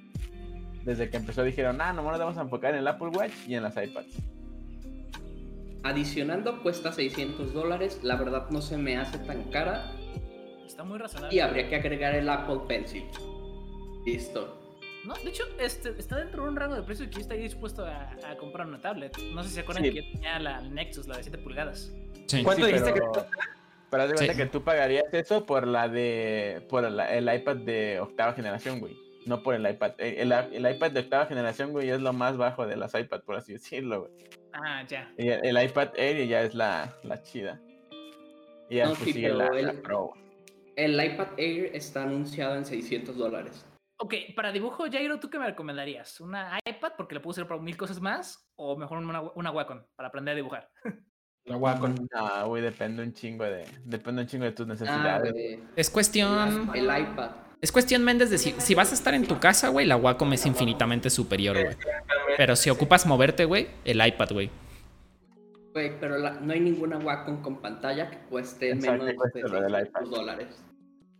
[0.85, 3.55] Desde que empezó dijeron, ah, nomás nos vamos a enfocar en el Apple Watch y
[3.55, 4.17] en las iPads.
[5.83, 8.01] adicionando cuesta 600 dólares.
[8.03, 9.93] La verdad no se me hace tan cara.
[10.67, 11.35] Está muy razonable.
[11.35, 13.05] Y habría que agregar el Apple Pencil.
[14.07, 14.55] Listo.
[15.05, 17.85] No, de hecho, este, está dentro de un rango de precio que yo estaría dispuesto
[17.87, 19.17] a, a comprar una tablet.
[19.33, 19.91] No sé si se acuerdan Sí.
[19.93, 21.93] que yo tenía la Nexus, la de 7 pulgadas.
[22.27, 22.43] Sí.
[22.43, 23.21] ¿Cuánto Sí, dijiste pero- que
[23.91, 24.39] Pero haz de cuenta Sí.
[24.39, 26.67] que tú pagarías eso por la de.
[26.69, 28.97] por la- el iPad de octava generación, güey.
[29.27, 29.93] No por el iPad.
[29.99, 33.23] Eh, El, el iPad de octava generación, güey, es lo más bajo de las iPad,
[33.23, 34.13] por así decirlo, güey.
[34.53, 35.13] Ah, ya.
[35.19, 37.61] Y el, el iPad Air ya es la, la chida.
[38.71, 40.13] Y ya No, pues sí, sigue la, la el- Pro.
[40.77, 43.65] El iPad Air está anunciado en 600 dólares.
[44.01, 46.21] Ok, para dibujo, Jairo, ¿tú qué me recomendarías?
[46.21, 48.49] ¿Una iPad porque le puedo usar para mil cosas más?
[48.55, 50.71] ¿O mejor una, una Wacom para aprender a dibujar?
[51.49, 51.95] La Wacom.
[52.15, 53.65] No, güey, depende un chingo de.
[53.85, 55.35] Depende un chingo de tus Ah, necesidades.
[55.35, 56.71] de- Es cuestión.
[56.75, 57.31] el iPad.
[57.61, 60.33] Es cuestión, Méndez, de si, si vas a estar en tu casa, güey, la Wacom
[60.33, 61.77] es infinitamente superior, güey.
[62.37, 64.51] Pero si ocupas moverte, güey, el iPad, güey.
[65.73, 69.49] Güey, pero la- no hay ninguna Wacom con pantalla que cueste Exacto, menos cueste de
[69.49, 70.17] lo del 600 iPad.
[70.17, 70.65] dólares.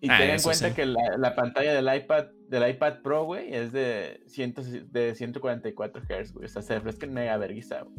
[0.01, 0.75] Y Ah, ten en cuenta sí.
[0.75, 4.55] que la, la pantalla del iPad, del iPad Pro, güey, es de, 100,
[4.93, 6.45] de 144 Hz, güey.
[6.47, 7.97] O sea, se refresca en mega vergüenza, güey.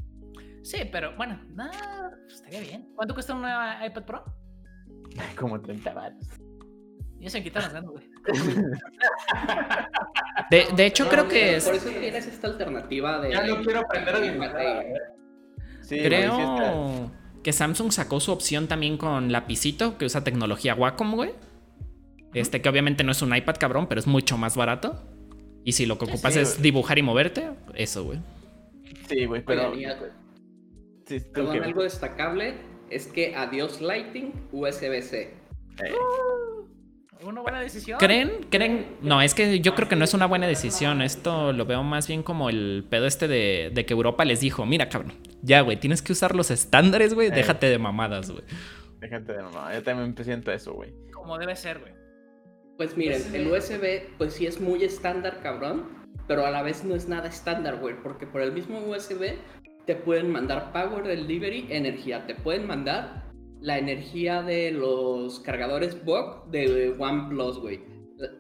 [0.64, 2.92] Sí, pero bueno, nada, estaría bien.
[2.96, 4.24] ¿Cuánto cuesta una iPad Pro?
[5.38, 6.26] Como 30 baros.
[7.20, 8.10] Ya se quitaron las ganas, güey.
[10.50, 11.66] De, de hecho, No, creo que es.
[11.66, 13.32] Por eso tienes esta alternativa de.
[13.32, 14.86] Ya no quiero aprender a dibujar.
[15.82, 17.12] Sí, güey, Creo
[17.44, 21.32] que Samsung sacó su opción también con lapicito, que usa tecnología Wacom, güey.
[22.34, 25.04] Este, que obviamente no es un iPad cabrón, pero es mucho más barato.
[25.66, 26.64] Y si lo que ocupas sí, es güey.
[26.64, 28.20] dibujar y moverte, eso, güey.
[29.08, 29.70] Sí, güey, pero.
[29.72, 30.06] Oigan, y algo-
[31.10, 32.56] sí, Perdón, algo destacable
[32.90, 35.22] es que adiós Lighting USB-C.
[35.84, 35.92] eh,
[37.24, 38.00] Una buena decisión.
[38.00, 38.46] ¿Creen?
[38.50, 38.96] ¿Creen?
[39.02, 41.02] No, es que yo creo que no es una buena decisión.
[41.02, 44.66] Esto lo veo más bien como el pedo este de, de que Europa les dijo,
[44.66, 47.32] mira, cabrón, ya, güey, tienes que usar los estándares, güey, Eh.
[47.32, 48.44] déjate de mamadas, güey.
[49.00, 49.74] déjate de mamá.
[49.74, 50.94] Yo también siento eso, güey.
[51.12, 51.94] Como debe ser, güey.
[52.78, 55.90] Pues miren, el USB, pues sí es muy estándar, cabrón.
[56.28, 57.96] Pero a la vez no es nada estándar, güey.
[58.02, 59.34] Porque por el mismo USB
[59.86, 62.26] te pueden mandar Power Delivery, energía.
[62.28, 63.24] Te pueden mandar
[63.62, 67.82] la energía de los cargadores BOC de OnePlus, güey.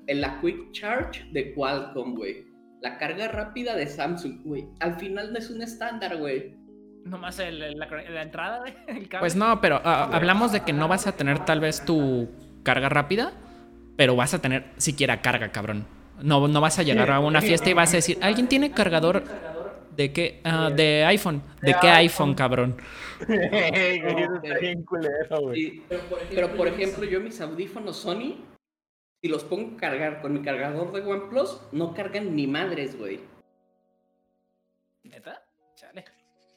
[0.07, 2.45] La, Quick Charge de Qualcomm, güey.
[2.81, 4.67] La carga rápida de Samsung, güey.
[4.79, 6.55] Al final no es un estándar, güey.
[7.05, 8.73] Nomás el- el- la, la entrada, güey.
[8.87, 9.19] El cable.
[9.21, 12.29] Pues no, pero ah, hablamos de que no vas a tener tal vez tu
[12.63, 13.31] carga rápida,
[13.95, 15.85] pero vas a tener siquiera carga, cabrón.
[16.21, 19.23] No, no vas a llegar a una fiesta y vas a decir, ¿alguien tiene cargador
[19.99, 20.39] de qué?
[20.45, 21.41] Ah, de iPhone.
[21.61, 22.77] ¿De qué iPhone, cabrón?
[23.27, 23.39] Güey,
[24.23, 25.55] eso está bien culero, güey.
[25.61, 25.83] Sí,
[26.33, 28.37] pero por ejemplo, yo mis audífonos Sony,
[29.21, 33.19] si los pongo a cargar con mi cargador de OnePlus, no cargan ni madres, güey.
[35.03, 35.43] ¿Neta?
[35.75, 36.05] Chale.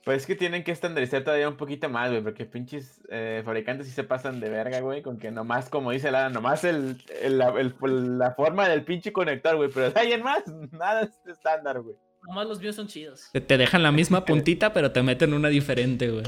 [0.05, 3.89] Pues es que tienen que estandarizar todavía un poquito más, güey, porque pinches eh, fabricantes
[3.89, 7.39] sí se pasan de verga, güey, con que nomás, como dice Lara, nomás el, el-
[7.39, 11.11] la, el- la forma del pinche conector, güey, pero de ahí en más, nada es
[11.27, 11.97] estándar, güey.
[12.27, 13.29] Nomás los míos son chidos.
[13.33, 16.25] Te, te dejan la misma puntita, pero te meten una diferente, güey.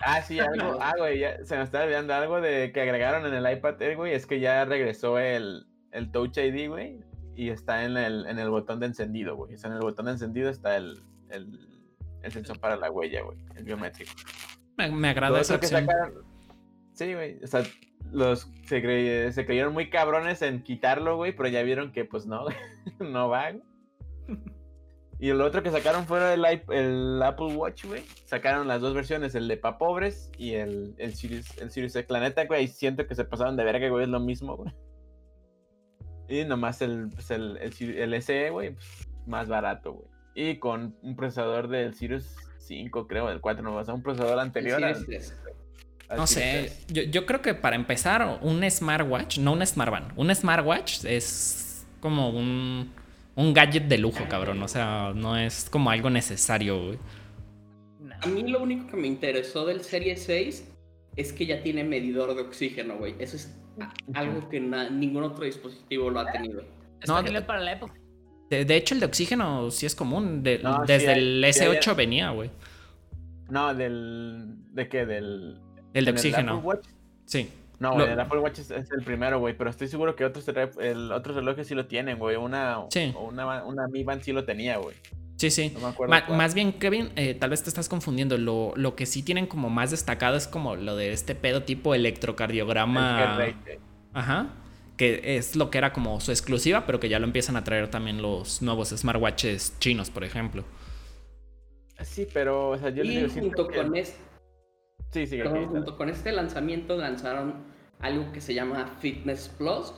[0.00, 3.34] Ah, sí, algo, ah, güey, ya se me está olvidando algo de que agregaron en
[3.34, 6.98] el iPad Air, güey, es que ya regresó el, el Touch ID, güey,
[7.36, 9.54] y está en el, en el botón de encendido, güey.
[9.54, 11.00] O sea, en el botón de encendido está el,
[11.30, 11.56] el,
[12.22, 14.10] el sensor para la huella, güey, el biométrico.
[14.76, 15.86] Me, me agrada esa opción.
[15.86, 16.24] sacaron-
[16.94, 17.38] Sí, güey.
[17.42, 17.62] O sea,
[18.10, 22.26] los se, cre- se creyeron muy cabrones en quitarlo, güey, pero ya vieron que pues
[22.26, 22.44] no,
[22.98, 23.52] no va.
[23.52, 23.62] güey.
[25.22, 28.02] Y lo otro que sacaron fue el, el Apple Watch, güey.
[28.24, 32.10] Sacaron las dos versiones, el de pa' pobres y el, el Series, el Series X.
[32.10, 34.72] La neta, güey, siento que se pasaron de verga, güey, es lo mismo, güey.
[36.28, 40.08] Y nomás el, pues, el, el, el SE, güey, pues, más barato, güey.
[40.34, 44.32] Y con un procesador del Sirius 5, creo, del 4, no, o sea, un procesador
[44.32, 45.54] El anterior al- Series 3.
[46.08, 50.34] al No sé, yo, yo creo que para empezar, un smartwatch, no un smartband, un
[50.34, 52.92] smartwatch es como un,
[53.36, 54.62] un gadget de lujo, cabrón.
[54.62, 56.98] O sea, no es como algo necesario, güey.
[58.20, 60.68] A mí lo único que me interesó del Serie 6
[61.16, 63.14] es que ya tiene medidor de oxígeno, güey.
[63.18, 63.54] Eso es
[64.14, 66.62] algo que na- ningún otro dispositivo lo ha tenido.
[67.00, 67.94] Está No, genial para la época.
[68.50, 70.42] De, de hecho, el de oxígeno sí es común.
[70.42, 72.50] de- No, sí desde hay- el sí hay- S8 venía, güey.
[73.48, 74.56] No, del.
[74.72, 75.06] ¿De qué?
[75.06, 75.58] Del.
[75.94, 76.52] El de en oxígeno.
[76.54, 76.86] Apple Watch.
[77.24, 77.48] Sí.
[77.82, 80.24] No, Lo- güey, el Apple Watch es, es el primero, güey, pero estoy seguro que
[80.24, 80.46] otros,
[80.78, 82.36] el, otros relojes sí lo tienen, güey.
[82.36, 83.12] Una, Sí.
[83.16, 84.94] o una, una Mi Band sí lo tenía, güey.
[85.36, 85.70] Sí, sí.
[85.74, 86.10] No me acuerdo.
[86.14, 88.38] Ma- más bien, Kevin, eh, tal vez te estás confundiendo.
[88.38, 91.94] Lo, lo que sí tienen como más destacado es como lo de este pedo tipo
[91.96, 93.38] El electrocardiograma.
[94.12, 94.46] Ajá.
[94.96, 97.88] Que es lo que era como su exclusiva, pero que ya lo empiezan a traer
[97.90, 100.64] también los nuevos smartwatches chinos, por ejemplo.
[102.02, 104.16] Sí, pero, o sea, yo Y digo, siento junto que- con, es-
[105.10, 107.64] Sí, sí, Perdón, junto con este lanzamiento lanzaron
[108.02, 109.94] algo que se llama Fitness Plus.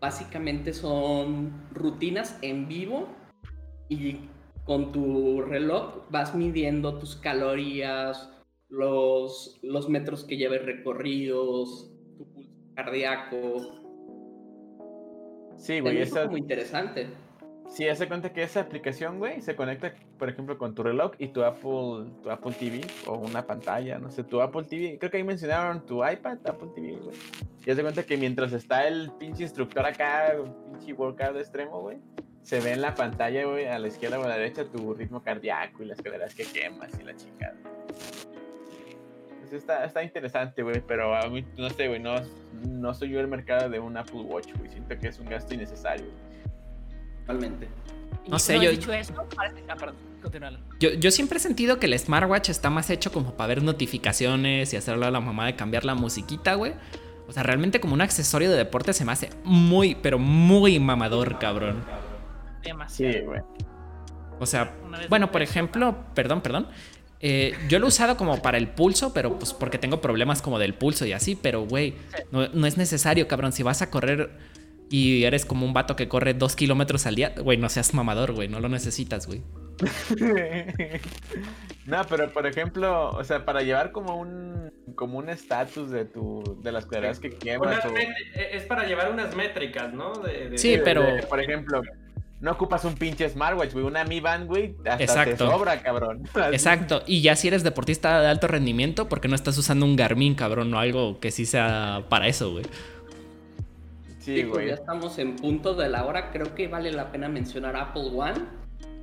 [0.00, 3.08] Básicamente son rutinas en vivo
[3.88, 4.28] y
[4.64, 8.30] con tu reloj vas midiendo tus calorías,
[8.68, 13.36] los, los metros que lleves recorridos, tu pulso cardíaco.
[15.56, 17.06] Sí, güey, Eso es muy interesante.
[17.68, 21.28] Sí, hace cuenta que esa aplicación, güey, se conecta, por ejemplo, con tu reloj y
[21.28, 24.98] tu Apple, tu Apple TV o una pantalla, no sé, tu Apple TV.
[24.98, 27.16] Creo que ahí mencionaron tu iPad, Apple TV, güey.
[27.64, 30.34] Y hace cuenta que mientras está el pinche instructor acá,
[30.72, 31.98] pinche workout extremo, güey,
[32.42, 35.20] se ve en la pantalla, güey, a la izquierda o a la derecha tu ritmo
[35.20, 37.56] cardíaco y las calorías que quemas y la chingada.
[39.40, 42.14] Pues está, está interesante, güey, pero a mí, no sé, güey, no,
[42.68, 44.70] no soy yo el mercado de un Apple Watch, güey.
[44.70, 46.06] Siento que es un gasto innecesario.
[47.26, 47.68] Totalmente.
[48.24, 49.96] Y No sé, yo- vez dicho eso, parece- ah, perdón.
[50.80, 54.72] Yo, yo siempre he sentido que el smartwatch está más hecho como para ver notificaciones
[54.72, 56.72] y hacerle a la mamá de cambiar la musiquita, güey.
[57.28, 61.38] O sea, realmente como un accesorio de deporte se me hace muy, pero muy mamador,
[61.38, 61.84] cabrón.
[62.64, 63.12] Demasiado.
[63.12, 63.40] Sí, güey.
[64.40, 64.74] O sea,
[65.08, 66.66] bueno, por ejemplo, perdón, perdón.
[67.20, 70.58] eh, yo lo he usado como para el pulso, pero pues porque tengo problemas como
[70.58, 71.94] del pulso y así, pero güey,
[72.30, 73.52] no, no es necesario, cabrón.
[73.52, 74.30] Si vas a correr
[74.90, 78.32] y eres como un vato que corre dos kilómetros al día, güey, no seas mamador,
[78.32, 79.42] güey, no lo necesitas, güey.
[81.86, 86.58] no, pero por ejemplo, o sea, para llevar como un como un estatus de tu
[86.62, 87.96] de las calorías que quemas Unas o-
[88.52, 90.12] es para llevar unas métricas, ¿no?
[90.14, 91.82] De, de- Sí, de- pero- de- por ejemplo,
[92.40, 95.50] no ocupas un pinche smartwatch, güey, una Mi Band, güey, hasta te Exacto.
[95.50, 96.22] sobra, cabrón.
[96.52, 97.02] Exacto.
[97.06, 100.34] Y ya si eres deportista de alto rendimiento, ¿por qué no estás usando un Garmin,
[100.34, 100.72] cabrón?
[100.74, 102.64] O algo que sí sea para eso, güey.
[104.26, 104.66] Sí, Sí, güey.
[104.66, 106.32] ya estamos en punto de la hora.
[106.32, 108.44] Creo que vale la pena mencionar Apple One.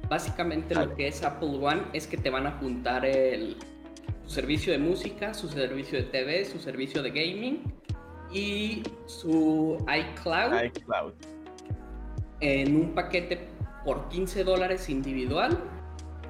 [0.10, 3.56] Básicamente lo que es Apple One es que te van a juntar el
[4.26, 7.64] su servicio de música, su servicio de TV, su servicio de gaming
[8.34, 11.14] y su iCloud iCloud.
[12.42, 13.48] en un paquete
[13.86, 15.58] por 15 dólares individual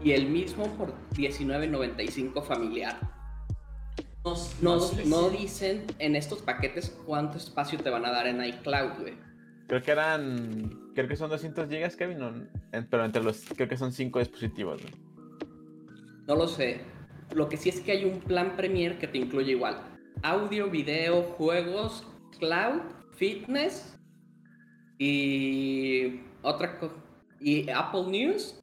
[0.03, 2.99] y el mismo por 19.95 familiar.
[4.23, 9.01] Nos- nos- no dicen en estos paquetes cuánto espacio te van a dar en iCloud,
[9.01, 9.13] güey.
[9.67, 13.67] Creo que eran creo que son 200 gigas, Kevin, o- en- pero entre los creo
[13.67, 14.93] que son 5 dispositivos, güey.
[16.27, 16.81] No lo sé.
[17.33, 19.77] Lo que sí es que hay un plan Premier que te incluye igual.
[20.21, 22.05] Audio, video, juegos,
[22.39, 22.81] cloud,
[23.15, 23.97] fitness
[24.99, 26.79] y otra
[27.39, 28.59] y Apple News.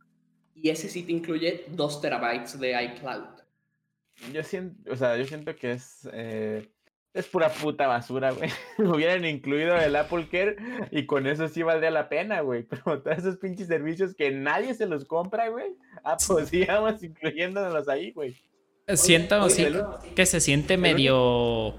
[0.54, 3.39] Y ese sí te incluye 2 terabytes de iCloud.
[4.32, 6.68] Yo siento, o sea, yo siento que es eh,
[7.12, 8.50] es pura puta basura, güey.
[8.78, 10.56] Hubieran incluido el Apple Care
[10.90, 12.62] y con eso sí valdría la pena, güey.
[12.68, 15.74] Pero todos esos pinches servicios que nadie se los compra, güey.
[16.04, 18.36] Ah, pues sigamos incluyéndonos ahí, güey.
[18.94, 19.82] Siento oye, sí, el-
[20.14, 21.74] que se siente medio.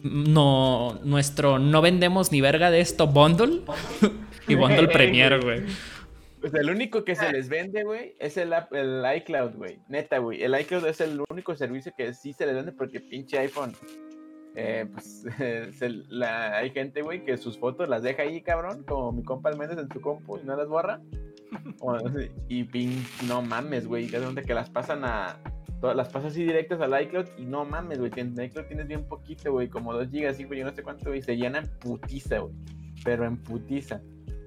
[0.00, 3.62] No, nuestro no vendemos ni verga de esto bundle
[4.48, 5.62] y bundle premier, güey.
[6.44, 9.78] O sea, el único que se les vende, güey, es el, el iCloud, güey.
[9.88, 10.42] Neta, güey.
[10.42, 13.72] El iCloud es el único servicio que sí se les vende porque pinche iPhone.
[14.56, 15.24] eh, pues
[15.78, 19.50] se- la- hay gente, güey, que sus fotos las deja ahí, cabrón, como mi compa
[19.52, 21.00] Méndez en su compu y no las borra.
[21.80, 21.98] O-
[22.48, 24.06] y pin, no mames, güey.
[24.08, 25.38] Que las pasan a.
[25.80, 28.10] todas Las pasas así directas al iCloud y no mames, güey.
[28.16, 29.68] En iCloud tienes bien poquito, güey.
[29.68, 30.58] Como 2 gigas, sí, güey.
[30.60, 31.22] Yo no sé cuánto, güey.
[31.22, 32.54] Se llena en putiza, güey.
[33.04, 34.00] Pero en putiza.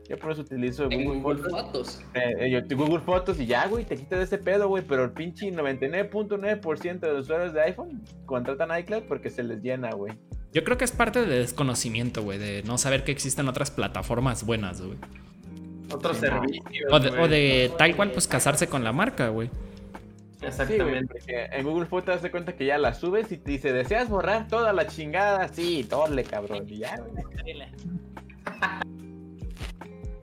[0.09, 1.51] Yo por eso utilizo Google Google Fotos.
[1.61, 2.01] Fotos.
[2.13, 4.83] Eh, eh, yo Google Fotos y ya, güey, te quitas de ese pedo, güey.
[4.87, 9.91] Pero el pinche 99.9% de los usuarios de iPhone contratan iCloud porque se les llena,
[9.91, 10.13] güey.
[10.53, 14.45] Yo creo que es parte de desconocimiento, güey, de no saber que existen otras plataformas
[14.45, 14.97] buenas, güey.
[15.93, 16.41] Otros Sí, no.
[16.41, 16.91] servicios.
[16.93, 17.21] O de, güey.
[17.21, 19.47] o de tal cual, pues casarse con la marca, güey.
[19.49, 19.53] Sí,
[20.39, 21.07] güey, Exactamente.
[21.13, 24.07] porque en Google Fotos te das cuenta que ya la subes y te dice, ¿deseas
[24.09, 25.47] borrar toda la chingada?
[25.49, 26.65] Sí, torle, cabrón.
[26.69, 27.23] Y ya, güey.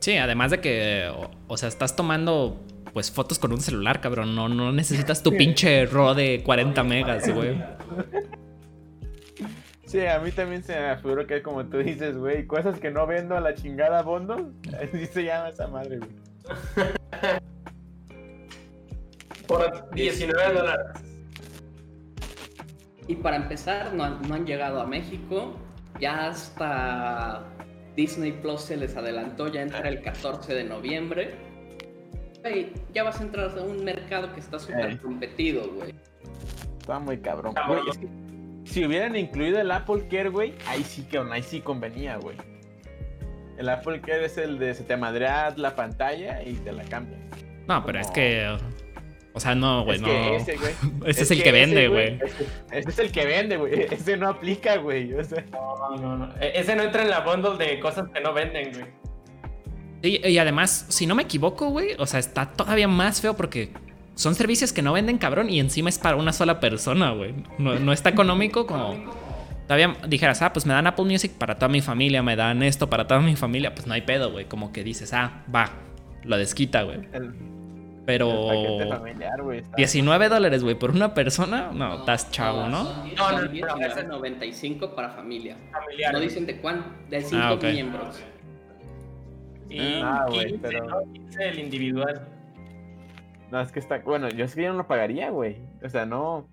[0.05, 4.35] Sí, además de que, o, o sea, estás tomando pues fotos con un celular, cabrón.
[4.35, 7.59] No, no necesitas tu pinche RAW de 40 megas, güey.
[9.87, 13.07] Sí, a mí también se me afiguró que como tú dices, güey, cosas que no
[13.07, 14.53] vendo a la chingada bondo.
[14.83, 16.11] Así se llama esa madre, güey.
[19.49, 20.87] Por 19 dólares.
[23.09, 25.59] Y para empezar, no han, no han llegado a México.
[25.99, 27.54] Ya hasta
[27.97, 31.35] Disney Plus se les adelantó, ya entra el 14 de noviembre.
[32.43, 34.97] Güey, ya vas a entrar a un mercado que está súper Ey.
[34.99, 35.95] competido, güey.
[36.81, 37.55] Está muy cabrón.
[37.55, 37.85] Cabrón.
[37.85, 38.09] Güey, es que
[38.71, 42.37] si hubieran incluido el Apple Care, güey, ahí sí que ahí sí convenía, güey.
[43.57, 47.19] El Apple Care es el de se te madrea la pantalla y te la cambia.
[47.69, 48.57] No, pero es que
[49.37, 50.07] O sea, no, güey, Es no.
[50.09, 50.73] que ese, güey.
[51.11, 52.15] Ese es el que vende, ese, güey.
[52.23, 52.47] Ese,
[52.79, 53.81] ese es el que vende, güey.
[53.91, 55.13] Ese no aplica, güey.
[55.15, 56.35] O sea, No, no, no.
[56.41, 58.85] E- Ese no entra en la bundle de cosas que no venden, güey.
[60.03, 63.71] Y, y además, si no me equivoco, güey, o sea, está todavía más feo porque
[64.15, 67.35] son servicios que no venden cabrón y encima es para una sola persona, güey.
[67.59, 68.95] No, no está económico como...
[69.67, 72.91] Todavía dijeras, ah, pues me dan Apple Music para toda mi familia, me dan esto
[72.91, 74.45] para toda mi familia, pues no hay pedo, güey.
[74.45, 75.71] Como que dices, ah, va,
[76.23, 76.99] lo desquita, güey.
[78.07, 78.89] Pero...
[78.89, 79.61] familiar, güey.
[79.61, 82.85] está- 19 dólares, güey, por una persona, no, estás chavo, ¿no?
[82.85, 83.49] No, no, no, no.
[83.51, 85.57] 19.95 para familia.
[85.73, 86.13] Familiar.
[86.13, 88.23] No dicen de cuánto, de 5 Ah, miembros.
[89.71, 91.13] Y Ah, güey, 15, pero- ¿no?
[91.13, 92.29] 15 el individual.
[93.51, 93.99] No, es que está.
[93.99, 95.57] Bueno, yo es que yo no lo pagaría, güey.
[95.83, 96.49] O sea, no.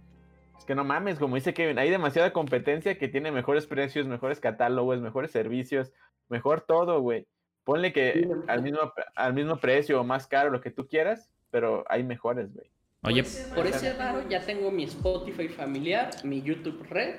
[0.58, 4.40] Es que no mames, como dice Kevin, hay demasiada competencia que tiene mejores precios, mejores
[4.40, 5.92] catálogos, mejores servicios,
[6.30, 7.26] mejor todo, güey.
[7.64, 8.80] Ponle que al mismo,
[9.16, 12.68] al mismo precio o más caro, lo que tú quieras, pero hay mejores, güey.
[13.04, 13.24] Oye,
[13.56, 17.16] Por ese varo ya tengo mi Spotify familiar, mi YouTube Red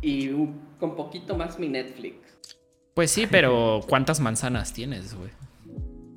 [0.00, 2.16] y un- con poquito más mi Netflix.
[2.94, 5.30] pues sí, pero ¿cuántas manzanas tienes, güey?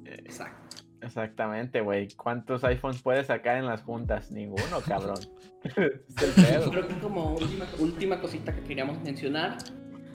[0.05, 0.57] Exacto.
[1.01, 2.07] Exactamente, güey.
[2.15, 4.32] ¿Cuántos iPhones puedes sacar en las juntas?
[4.32, 5.17] Ninguno, cabrón.
[5.63, 6.03] es el
[6.45, 6.69] pedo.
[6.72, 9.57] Creo que como última, última cosita que queríamos mencionar,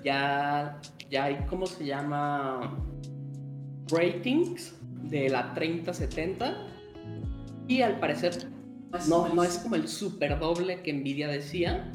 [0.05, 0.81] ya,
[1.11, 2.79] ya hay, ¿cómo se llama?
[3.91, 4.77] Ratings
[5.11, 6.67] de la 3070
[7.69, 8.33] y al parecer
[9.09, 11.91] no, no es como el super doble que Nvidia decía,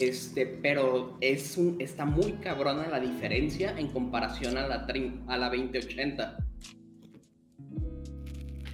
[0.00, 4.86] este, pero es un, está muy cabrona la diferencia en comparación a la,
[5.26, 6.36] a la 2080.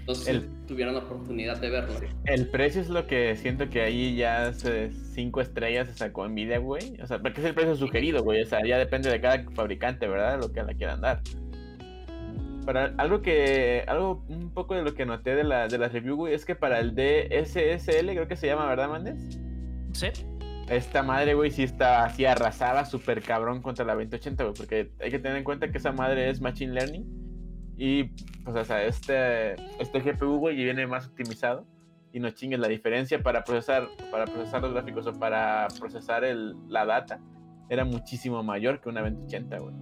[0.00, 1.94] Entonces El- tuvieron la oportunidad de verlo.
[2.26, 6.58] El precio es lo que siento que ahí ya se, cinco estrellas se sacó Nvidia,
[6.58, 7.00] güey.
[7.00, 8.42] O sea, porque es el precio sugerido, güey.
[8.42, 10.38] O sea, ya depende de cada fabricante, ¿verdad?
[10.40, 11.22] Lo que la quieran dar.
[12.64, 16.16] Para algo que, algo un poco de lo que noté de la, de la review,
[16.16, 19.38] güey, es que para el DSSL, creo que se llama, ¿verdad, Mandes?
[19.92, 20.08] Sí.
[20.68, 25.10] Esta madre, güey, sí está así arrasada, súper cabrón contra la 2080, güey, porque hay
[25.10, 27.04] que tener en cuenta que esa madre es Machine Learning.
[27.76, 28.04] Y,
[28.44, 31.66] pues, o sea, este, este GPU, güey, viene más optimizado.
[32.12, 36.54] Y no chingues, la diferencia para procesar, para procesar los gráficos o para procesar el,
[36.68, 37.18] la data
[37.68, 39.74] era muchísimo mayor que una 2080, güey.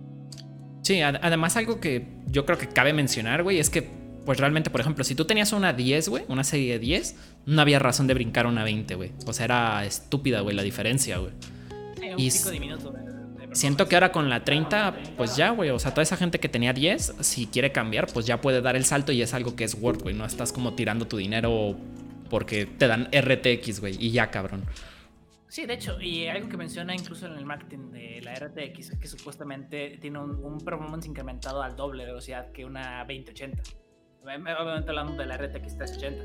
[0.81, 3.89] Sí, ad- además algo que yo creo que cabe mencionar, güey, es que,
[4.25, 7.17] pues realmente, por ejemplo, si tú tenías una 10, güey, una serie de 10,
[7.47, 9.13] no había razón de brincar una 20, güey.
[9.27, 11.33] O sea, era estúpida, güey, la diferencia, güey.
[12.17, 12.95] Y diminuto.
[13.53, 15.71] Siento que ahora con la 30, pues ya, güey.
[15.71, 18.77] O sea, toda esa gente que tenía 10, si quiere cambiar, pues ya puede dar
[18.77, 20.15] el salto y es algo que es worth, güey.
[20.15, 21.77] No estás como tirando tu dinero
[22.31, 23.97] porque te dan RTX, güey.
[24.01, 24.65] Y ya, cabrón.
[25.53, 28.99] Sí, de hecho, y algo que menciona incluso en el marketing de la RTX es
[28.99, 33.63] que supuestamente tiene un, un performance incrementado al doble de velocidad que una 2080.
[34.23, 36.25] Obviamente hablando de la RTX 380.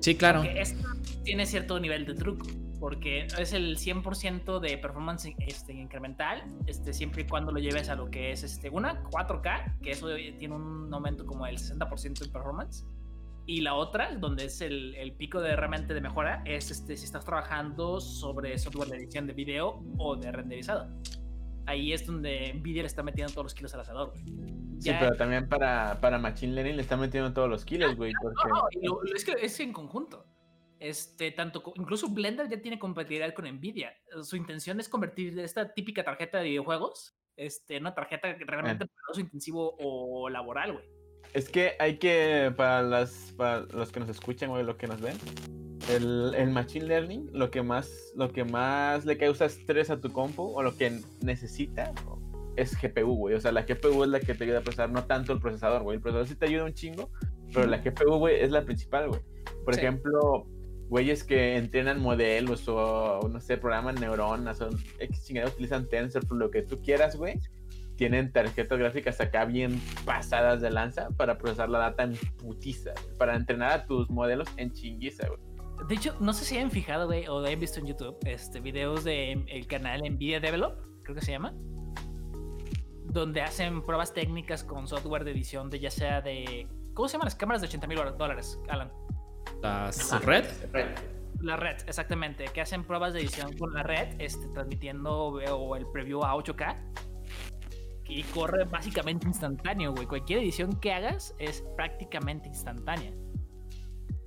[0.00, 0.40] Sí, claro.
[0.42, 0.84] Porque esto
[1.22, 2.44] tiene cierto nivel de truco,
[2.80, 7.94] porque es el 100% de performance este, incremental, este, siempre y cuando lo lleves a
[7.94, 10.08] lo que es este, una 4K, que eso
[10.40, 12.84] tiene un aumento como del 60% en performance.
[13.50, 17.04] Y la otra, donde es el, el pico de realmente de mejora, es este, si
[17.04, 20.88] estás trabajando sobre software de edición de video o de renderizado.
[21.66, 24.12] Ahí es donde Nvidia le está metiendo todos los kilos al asador.
[24.12, 24.54] güey.
[24.78, 28.12] Sí, pero también para, para Machine Learning le están metiendo todos los kilos, güey.
[28.22, 28.48] Porque...
[28.82, 30.24] No, no, es que es en conjunto.
[30.78, 33.92] Este, tanto, incluso Blender ya tiene compatibilidad con Nvidia.
[34.22, 39.10] Su intención es convertir esta típica tarjeta de videojuegos este, en una tarjeta realmente para
[39.10, 40.99] uso intensivo o laboral, güey.
[41.32, 45.00] Es que hay que, para, las, para los que nos escuchan, güey, lo que nos
[45.00, 45.16] ven,
[45.88, 50.12] el, el Machine Learning, lo que, más, lo que más le causa estrés a tu
[50.12, 51.92] compu, o lo que necesita,
[52.56, 53.34] es GPU, güey.
[53.36, 55.82] O sea, la GPU es la que te ayuda a procesar, no tanto el procesador,
[55.82, 55.96] güey.
[55.96, 57.10] El procesador sí te ayuda un chingo,
[57.54, 59.20] pero la GPU, güey, es la principal, güey.
[59.64, 59.80] Por Sí.
[59.80, 60.46] ejemplo,
[60.88, 64.68] güeyes que entrenan modelos o, no sé, programan neuronas o
[64.98, 67.38] X chingada, utilizan Tensor, lo que tú quieras, güey
[68.00, 73.36] tienen tarjetas gráficas acá bien pasadas de lanza para procesar la data en putiza, para
[73.36, 75.38] entrenar a tus modelos en chinguiza, güey.
[75.86, 79.04] De hecho, no sé si hayan fijado, güey, o hayan visto en YouTube este, videos
[79.04, 81.52] del el canal Nvidia Develop, creo que se llama,
[83.04, 86.68] donde hacen pruebas técnicas con software de edición de ya sea de...
[86.94, 88.90] ¿Cómo se llaman las cámaras de 80 mil dólares, Alan?
[89.60, 90.46] Las Ah, red.
[90.72, 90.86] Red.
[91.42, 95.86] La red, exactamente, que hacen pruebas de edición con la red, este, transmitiendo o el
[95.92, 97.09] preview a 8K.
[98.10, 100.06] Y corre básicamente instantáneo, güey.
[100.06, 103.12] Cualquier edición que hagas es prácticamente instantánea.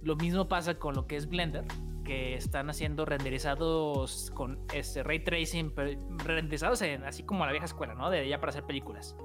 [0.02, 1.66] Lo mismo pasa con lo que es Blender,
[2.06, 7.66] que están haciendo renderizados con este ray tracing, pero renderizados en, así como la vieja
[7.66, 8.10] escuela, ¿no?
[8.10, 9.18] De ya para hacer películas.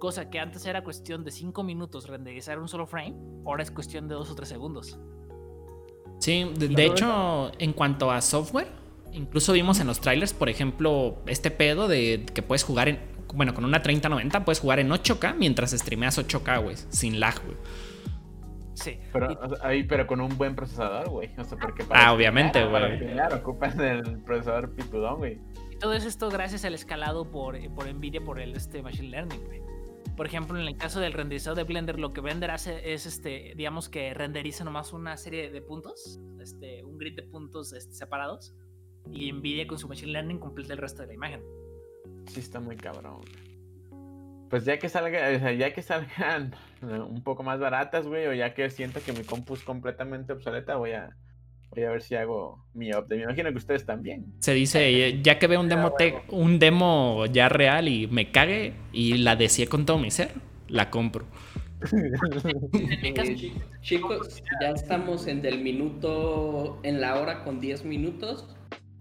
[0.00, 3.14] Cosa que antes era cuestión de 5 minutos renderizar un solo frame,
[3.46, 4.98] ahora es cuestión de 2 o 3 segundos.
[6.18, 8.68] Sí, de, de hecho, en cuanto a software,
[9.12, 13.13] incluso vimos en los trailers, por ejemplo, este pedo de que puedes jugar en.
[13.34, 17.56] Bueno, con una 3090 puedes jugar en 8K mientras streameas 8K, güey, sin lag, güey.
[18.74, 18.98] Sí.
[19.12, 21.30] Pero, Y- o sea, ahí, pero con un buen procesador, güey.
[21.38, 22.96] O sea, porque Ah, obviamente, Para güey.
[22.98, 25.38] streamear ocupan el procesador pitudón, güey.
[25.70, 29.44] Y todo esto gracias al escalado por, eh, por Nvidia por el este machine learning,
[29.44, 29.62] güey.
[30.16, 33.52] Por ejemplo, en el caso del renderizador de Blender, lo que Blender hace es este,
[33.56, 38.54] digamos que renderiza nomás una serie de puntos, este, un grid de puntos este, separados,
[39.10, 41.42] y Nvidia con su machine learning completa el resto de la imagen.
[42.26, 43.20] Sí, está muy cabrón.
[44.50, 48.32] Pues ya que salga, o sea, ya que salgan un poco más baratas, güey, o
[48.32, 51.16] ya que siento que mi compu es completamente obsoleta, voy a,
[51.70, 53.16] voy a ver si hago mi update.
[53.16, 54.26] Me imagino que ustedes también.
[54.40, 58.74] Se dice, ya que veo un demo, te- un demo ya real y me cague
[58.92, 60.30] y la deseé con todo mi ser,
[60.68, 61.24] la compro.
[62.72, 63.52] Eh,
[63.82, 68.48] chicos, ya estamos en el minuto, en la hora con 10 minutos.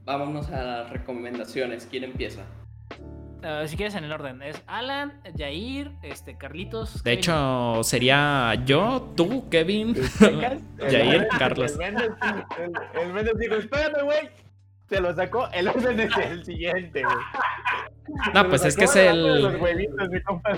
[0.05, 1.87] Vámonos a las recomendaciones.
[1.89, 2.45] ¿Quién empieza?
[3.43, 7.03] Ah, si quieres en el orden, es Alan, Jair, este, Carlitos.
[7.03, 7.19] De Kevin.
[7.19, 9.95] hecho, sería yo, tú, Kevin.
[10.19, 11.73] Jair, El- Carlos.
[13.01, 14.29] El Méndez, dijo, espérame, güey.
[14.89, 17.15] Se lo sacó, el orden es el siguiente, güey.
[18.33, 20.09] No, pues es que es Los el, huevitos,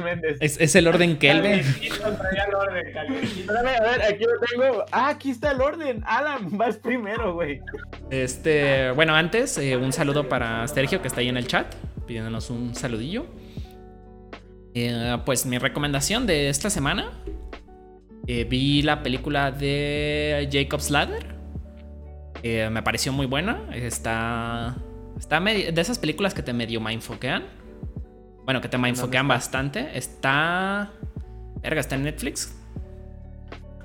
[0.03, 0.37] Méndez.
[0.41, 1.61] es, es el orden que él ve.
[1.61, 3.17] Calvin, traía el orden, Calvin.
[3.23, 4.85] Espérame, a ver, aquí lo tengo.
[4.91, 6.03] Ah, aquí está el orden.
[6.05, 7.61] Alan, vas primero, güey.
[8.09, 11.73] Este, bueno, antes, eh, un saludo para Sergio que está ahí en el chat,
[12.05, 13.25] pidiéndonos un saludillo.
[14.73, 17.11] Eh, pues mi recomendación de esta semana,
[18.27, 21.35] eh, vi la película de Jacob's Ladder.
[22.43, 23.69] Eh, me pareció muy buena.
[23.73, 24.75] Está,
[25.17, 27.43] está medio- de esas películas que te medio mindfoquean.
[28.43, 29.97] Bueno, que te mindfoquean bastante.
[29.97, 30.91] Está,
[31.61, 32.55] verga, está en Netflix.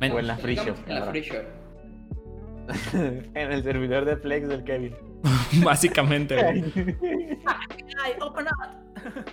[0.00, 0.76] O en la Free Shop.
[0.86, 1.06] En la.
[1.06, 1.44] Free Shop.
[3.34, 4.94] en el servidor de Flex del Kevin.
[5.64, 6.42] básicamente.
[6.42, 6.64] güey.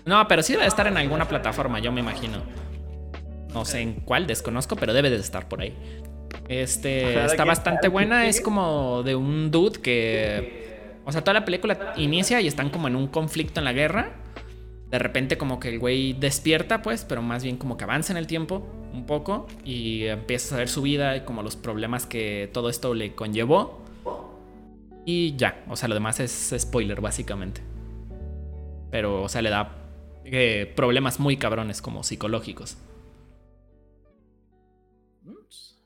[0.05, 2.41] No, pero sí debe estar en alguna plataforma, yo me imagino.
[3.53, 5.75] No sé en cuál, desconozco, pero debe de estar por ahí.
[6.47, 10.67] Este, está bastante buena, es como de un dude que...
[11.05, 14.11] O sea, toda la película inicia y están como en un conflicto en la guerra.
[14.89, 18.17] De repente como que el güey despierta, pues, pero más bien como que avanza en
[18.17, 22.49] el tiempo un poco y empieza a ver su vida y como los problemas que
[22.53, 23.86] todo esto le conllevó.
[25.09, 27.61] Y ya, o sea, lo demás es spoiler básicamente.
[28.91, 29.71] Pero, o sea, le da
[30.25, 32.77] eh, problemas muy cabrones como psicológicos.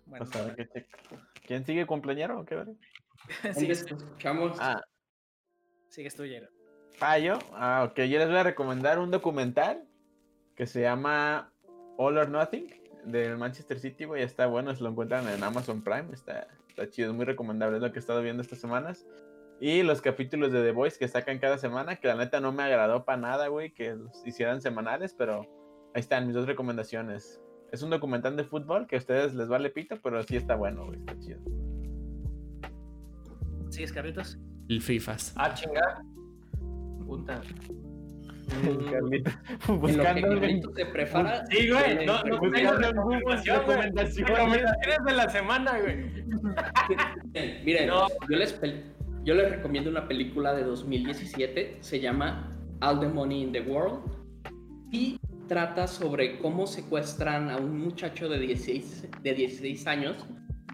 [0.07, 0.97] Bueno, O sea, que checa.
[1.45, 2.65] ¿Quién sigue cumpleañero o qué,
[3.53, 4.57] sí, ¿Dónde te escuchamos?
[4.59, 4.81] Ah,
[5.89, 6.49] sigues tú, Jair.
[6.99, 7.37] ah, yo.
[7.53, 7.97] Ah, ok.
[7.97, 9.87] Yo les voy a recomendar un documental
[10.55, 11.53] que se llama
[11.97, 12.73] All or Nothing
[13.05, 14.23] del Manchester City, güey.
[14.23, 16.11] Está bueno, se lo encuentran en Amazon Prime.
[16.11, 17.77] Está, está chido, es muy recomendable.
[17.77, 19.05] Es lo que he estado viendo estas semanas.
[19.59, 22.63] Y los capítulos de The Voice que sacan cada semana, que la neta no me
[22.63, 25.41] agradó para nada, güey, que los hicieran semanales, pero
[25.93, 27.39] ahí están mis dos recomendaciones.
[27.71, 30.85] Es un documental de fútbol que a ustedes les vale pito, pero sí está bueno,
[30.87, 31.39] güey, está chido.
[33.69, 34.39] ¿Sigues, Carlitos?
[34.67, 35.33] El FIFAs.
[35.37, 36.03] Ah, chinga.
[37.05, 37.41] Puta.
[39.67, 41.45] Buscando se prepara.
[41.47, 42.05] Sí, güey.
[42.05, 44.25] No, no tengo recomendaciones.
[44.27, 46.23] Recomendaciones de la semana, güey.
[47.63, 48.07] Miren, No.
[48.29, 48.59] yo, les,
[49.23, 54.01] yo les recomiendo una película de 2017, se llama All the Money in the World
[54.91, 60.25] y trata sobre cómo secuestran a un muchacho de 16, de 16 años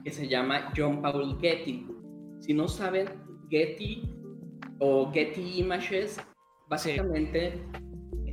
[0.04, 1.88] que se llama John Paul Getty.
[2.40, 3.08] Si no saben,
[3.50, 4.04] Getty
[4.80, 6.20] o Getty Images
[6.70, 7.64] básicamente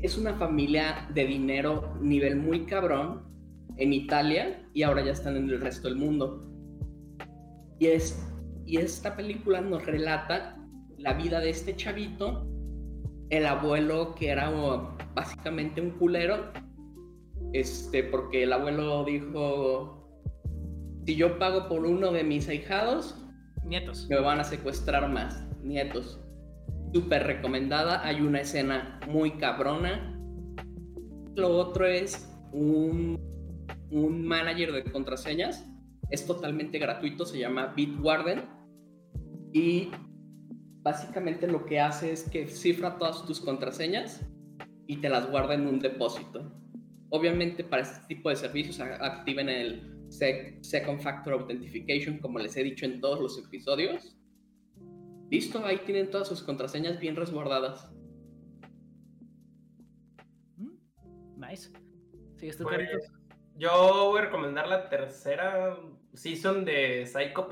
[0.02, 3.22] es una familia de dinero nivel muy cabrón
[3.76, 6.42] en Italia y ahora ya están en el resto del mundo.
[7.78, 8.22] Y, es,
[8.66, 10.56] y esta película nos relata
[10.98, 12.46] la vida de este chavito,
[13.30, 16.52] el abuelo que era oh, básicamente un culero,
[17.52, 20.08] este, porque el abuelo dijo,
[21.06, 23.20] si yo pago por uno de mis ahijados,
[23.64, 24.06] Nietos.
[24.08, 26.20] me van a secuestrar más, nietos.
[26.94, 30.16] Súper recomendada, hay una escena muy cabrona.
[31.34, 33.18] Lo otro es un,
[33.90, 35.68] un manager de contraseñas,
[36.10, 38.42] es totalmente gratuito, se llama Bitwarden
[39.52, 39.90] y
[40.82, 44.24] básicamente lo que hace es que cifra todas tus contraseñas
[44.86, 46.52] y te las guarda en un depósito.
[47.10, 52.62] Obviamente para este tipo de servicios activen el Sec- Second Factor Authentication como les he
[52.62, 54.16] dicho en todos los episodios.
[55.34, 57.90] Listo, ahí tienen todas sus contraseñas bien resguardadas.
[60.56, 61.72] Mm, Nice.
[62.36, 62.88] ¿Sigues tú, Pues,
[63.56, 63.70] yo
[64.10, 65.76] voy a recomendar la tercera
[66.12, 67.48] season de Psycho.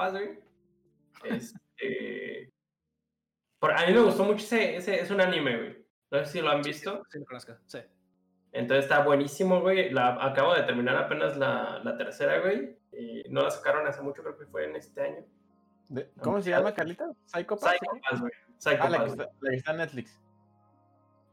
[1.25, 2.53] Este,
[3.59, 5.87] por, a mí me gustó mucho ese, ese, es un anime, güey.
[6.13, 7.03] No sé si lo han visto.
[7.11, 7.79] Sí, lo conozco, sí.
[8.53, 9.91] Entonces está buenísimo, güey.
[9.91, 12.79] La, acabo de terminar apenas la, la tercera, güey.
[12.93, 15.27] Y no la sacaron hace mucho, creo que fue en este año.
[15.89, 17.11] De- ¿Cómo se llama, Carlita?
[17.27, 17.73] ¿Psycho Pass?
[17.73, 18.33] Psycho Pass, güey.
[18.35, 20.21] Ah, Psycho la que, Pass, está, la que está en Netflix.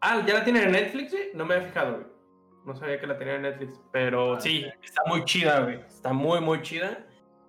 [0.02, 1.30] Ah, ¿ya la tienen en Netflix, güey?
[1.34, 2.08] No me había fijado, güey.
[2.66, 3.82] No sabía que la tenían en Netflix.
[3.92, 5.80] Pero Ah, sí, está muy chida, güey.
[5.82, 7.06] Está muy, muy chida.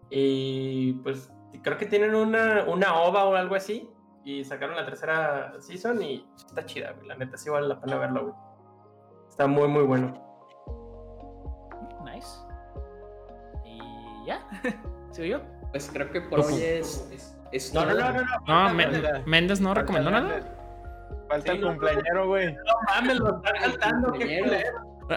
[0.08, 1.32] Y pues
[1.62, 3.88] creo que tienen una, una OVA o algo así.
[4.24, 7.08] Y sacaron la tercera season y está chida, güey.
[7.08, 8.34] La neta sí vale la pena verlo, güey.
[9.28, 10.12] Está muy, muy bueno.
[12.04, 12.28] Nice.
[13.64, 14.46] Y ya.
[15.10, 15.59] ¿Sigo yo?
[15.70, 17.08] Pues creo que por hoy es.
[17.12, 18.68] es, es No, no, no, no.
[18.68, 18.74] no.
[18.74, 19.02] Méndez.
[19.26, 20.40] Méndez no recomendó nada.
[21.28, 22.52] Falta Sí, el cumpleañero, güey.
[22.52, 24.12] No mames, lo están saltando.
[24.12, 24.64] Qué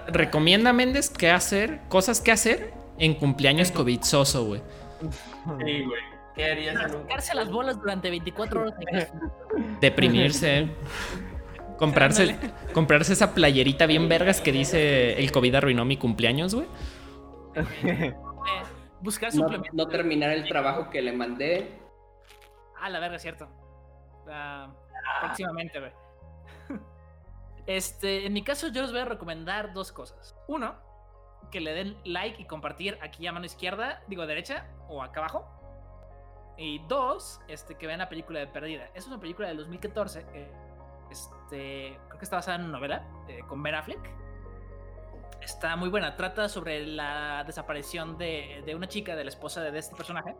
[0.08, 4.62] Recomienda Méndez qué hacer, cosas que hacer en cumpleaños covidzoso, güey.
[5.02, 6.02] Sí, güey.
[6.36, 8.74] ¿Qué harías Sacarse las bolas durante 24 horas.
[9.82, 10.70] Deprimirse.
[11.78, 12.36] comprarse,
[12.74, 16.68] comprarse esa playerita bien vergas que dice el COVID arruinó mi cumpleaños, güey.
[19.04, 19.74] Buscar No, suplementos.
[19.76, 21.78] no terminar el trabajo que le mandé.
[22.80, 23.48] Ah, la verga, cierto.
[24.30, 24.74] Ah,
[25.22, 25.92] próximamente, güey.
[27.66, 30.36] Este, en mi caso, yo les voy a recomendar dos cosas.
[30.48, 30.76] Uno,
[31.50, 35.46] que le den like y compartir aquí a mano izquierda, digo derecha o acá abajo.
[36.58, 38.90] Y dos, este, que vean la película de Perdida.
[38.94, 40.26] Es una película del 2014.
[40.34, 40.52] eh,
[41.10, 44.10] este, creo que está basada en una novela eh, con Ben Affleck.
[45.44, 46.16] Está muy buena.
[46.16, 50.36] Trata sobre la desaparición de, de una chica, de la esposa de este personaje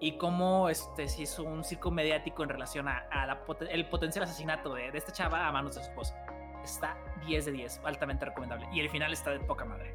[0.00, 3.38] y cómo este, se hizo un circo mediático en relación a, a
[3.70, 6.16] el potencial asesinato de, de esta chava a manos de su esposa.
[6.64, 6.96] Está
[7.26, 8.66] 10 de 10, altamente recomendable.
[8.72, 9.94] Y el final está de poca madre.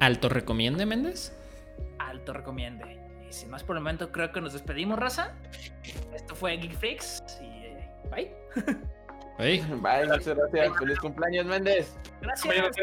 [0.00, 1.36] ¿Alto recomiende, Méndez?
[1.98, 3.00] Alto recomiende.
[3.28, 5.34] Y sin más por el momento, creo que nos despedimos, raza.
[6.12, 8.34] Esto fue Geek Freaks y eh, bye.
[9.38, 10.78] Bye, muchas gracias.
[10.78, 11.96] Feliz cumpleaños, Méndez.
[12.20, 12.76] Gracias.